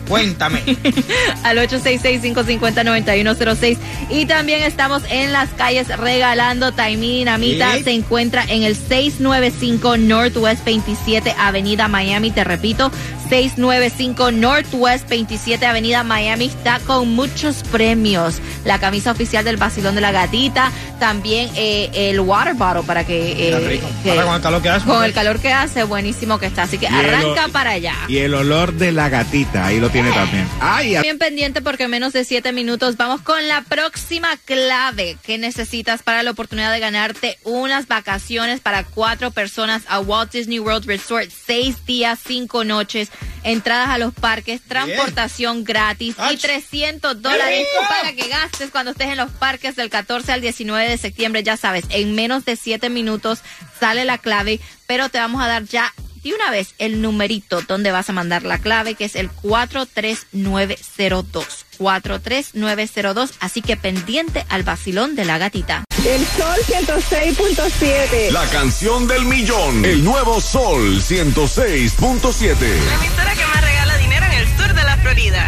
Cuéntame. 0.08 0.62
al 1.42 1.58
866-550-9106. 1.58 3.76
Y 4.10 4.26
también 4.26 4.62
estamos 4.62 5.02
en 5.10 5.32
las 5.32 5.48
calles 5.50 5.88
regalando 5.96 6.72
Taimí 6.72 7.18
Dinamita. 7.18 7.74
Sí. 7.74 7.82
Se 7.84 7.92
encuentra 7.92 8.44
en 8.44 8.62
el 8.62 8.76
695 8.76 9.96
Northwest 9.96 10.64
27 10.64 11.34
Avenida 11.38 11.88
Miami. 11.88 12.30
Te 12.30 12.44
repito, 12.44 12.92
695 13.28 14.30
Northwest 14.32 15.08
27 15.08 15.64
Avenida 15.66 16.02
Miami. 16.02 16.46
Está 16.46 16.78
con 16.80 17.08
muchos 17.14 17.62
premios. 17.70 18.36
La 18.64 18.78
camisa 18.78 19.10
oficial 19.12 19.44
del 19.44 19.56
Basilón 19.56 19.94
de 19.94 20.00
la 20.00 20.12
Gatita. 20.12 20.70
También 20.98 21.50
eh, 21.56 21.90
el 21.92 22.20
water 22.20 22.54
bottle 22.54 22.82
para 22.84 23.04
que... 23.04 23.32
eh, 23.32 23.48
Está 23.48 23.68
rico. 23.68 23.86
que- 24.02 24.14
con 24.16 24.34
el 24.34 24.40
calor 24.40 24.62
que 24.62 24.68
hace. 24.70 24.86
con 24.86 25.04
el 25.04 25.12
calor 25.12 25.40
que 25.40 25.52
hace, 25.52 25.82
buenísimo 25.84 26.38
que 26.38 26.46
está. 26.46 26.62
Así 26.62 26.78
que 26.78 26.86
Y 26.86 26.88
el- 26.88 26.94
arranca 27.14 27.48
para 27.48 27.70
allá. 27.72 27.94
Y 28.08 28.18
el 28.18 28.34
olor 28.34 28.72
de 28.72 28.92
la 28.92 29.08
gatita, 29.08 29.66
ahí 29.66 29.78
lo 29.80 29.90
tiene 29.90 30.10
también. 30.12 30.48
Ay, 30.60 30.96
a- 30.96 31.02
Bien 31.02 31.18
pendiente 31.18 31.60
porque 31.60 31.84
en 31.84 31.90
menos 31.90 32.12
de 32.12 32.24
siete 32.24 32.52
minutos 32.52 32.96
vamos 32.96 33.20
con 33.20 33.46
la 33.48 33.62
próxima 33.62 34.28
clave 34.44 35.16
que 35.22 35.36
necesitas 35.38 36.02
para 36.02 36.22
la 36.22 36.30
oportunidad 36.30 36.72
de 36.72 36.80
ganarte 36.80 37.38
unas 37.44 37.86
vacaciones 37.88 38.60
para 38.60 38.84
cuatro 38.84 39.30
personas 39.30 39.82
a 39.88 40.00
Walt 40.00 40.32
Disney 40.32 40.58
World 40.58 40.86
Resort, 40.86 41.28
seis 41.46 41.84
días, 41.86 42.18
cinco 42.26 42.64
noches, 42.64 43.10
entradas 43.46 43.90
a 43.90 43.98
los 43.98 44.12
parques, 44.12 44.60
transportación 44.60 45.62
gratis 45.62 46.16
y 46.32 46.36
300 46.36 47.22
dólares 47.22 47.64
para 47.88 48.12
que 48.12 48.28
gastes 48.28 48.70
cuando 48.70 48.90
estés 48.90 49.08
en 49.08 49.16
los 49.16 49.30
parques 49.30 49.76
del 49.76 49.88
14 49.88 50.32
al 50.32 50.40
19 50.40 50.88
de 50.88 50.98
septiembre. 50.98 51.44
Ya 51.44 51.56
sabes, 51.56 51.84
en 51.90 52.16
menos 52.16 52.44
de 52.44 52.56
siete 52.56 52.90
minutos 52.90 53.40
sale 53.78 54.04
la 54.04 54.18
clave, 54.18 54.58
pero 54.86 55.08
te 55.10 55.18
vamos 55.18 55.40
a 55.40 55.46
dar 55.46 55.62
ya 55.62 55.94
de 56.26 56.34
una 56.34 56.50
vez 56.50 56.74
el 56.78 57.00
numerito 57.02 57.62
donde 57.62 57.92
vas 57.92 58.10
a 58.10 58.12
mandar 58.12 58.42
la 58.42 58.58
clave, 58.58 58.96
que 58.96 59.04
es 59.04 59.14
el 59.14 59.30
43902. 59.30 61.46
43902. 61.78 63.34
Así 63.38 63.62
que 63.62 63.76
pendiente 63.76 64.44
al 64.48 64.64
vacilón 64.64 65.14
de 65.14 65.24
la 65.24 65.38
gatita. 65.38 65.84
El 66.04 66.26
Sol 66.26 66.58
106.7. 66.66 68.30
La 68.30 68.44
canción 68.50 69.06
del 69.06 69.24
millón. 69.24 69.84
El 69.84 70.02
nuevo 70.04 70.40
Sol 70.40 71.00
106.7. 71.00 72.56
emisora 72.96 73.34
que 73.34 73.46
más 73.46 73.62
regala 73.62 73.96
dinero 73.98 74.26
en 74.26 74.32
el 74.32 74.48
sur 74.56 74.74
de 74.74 74.82
la 74.82 74.96
Florida. 74.96 75.44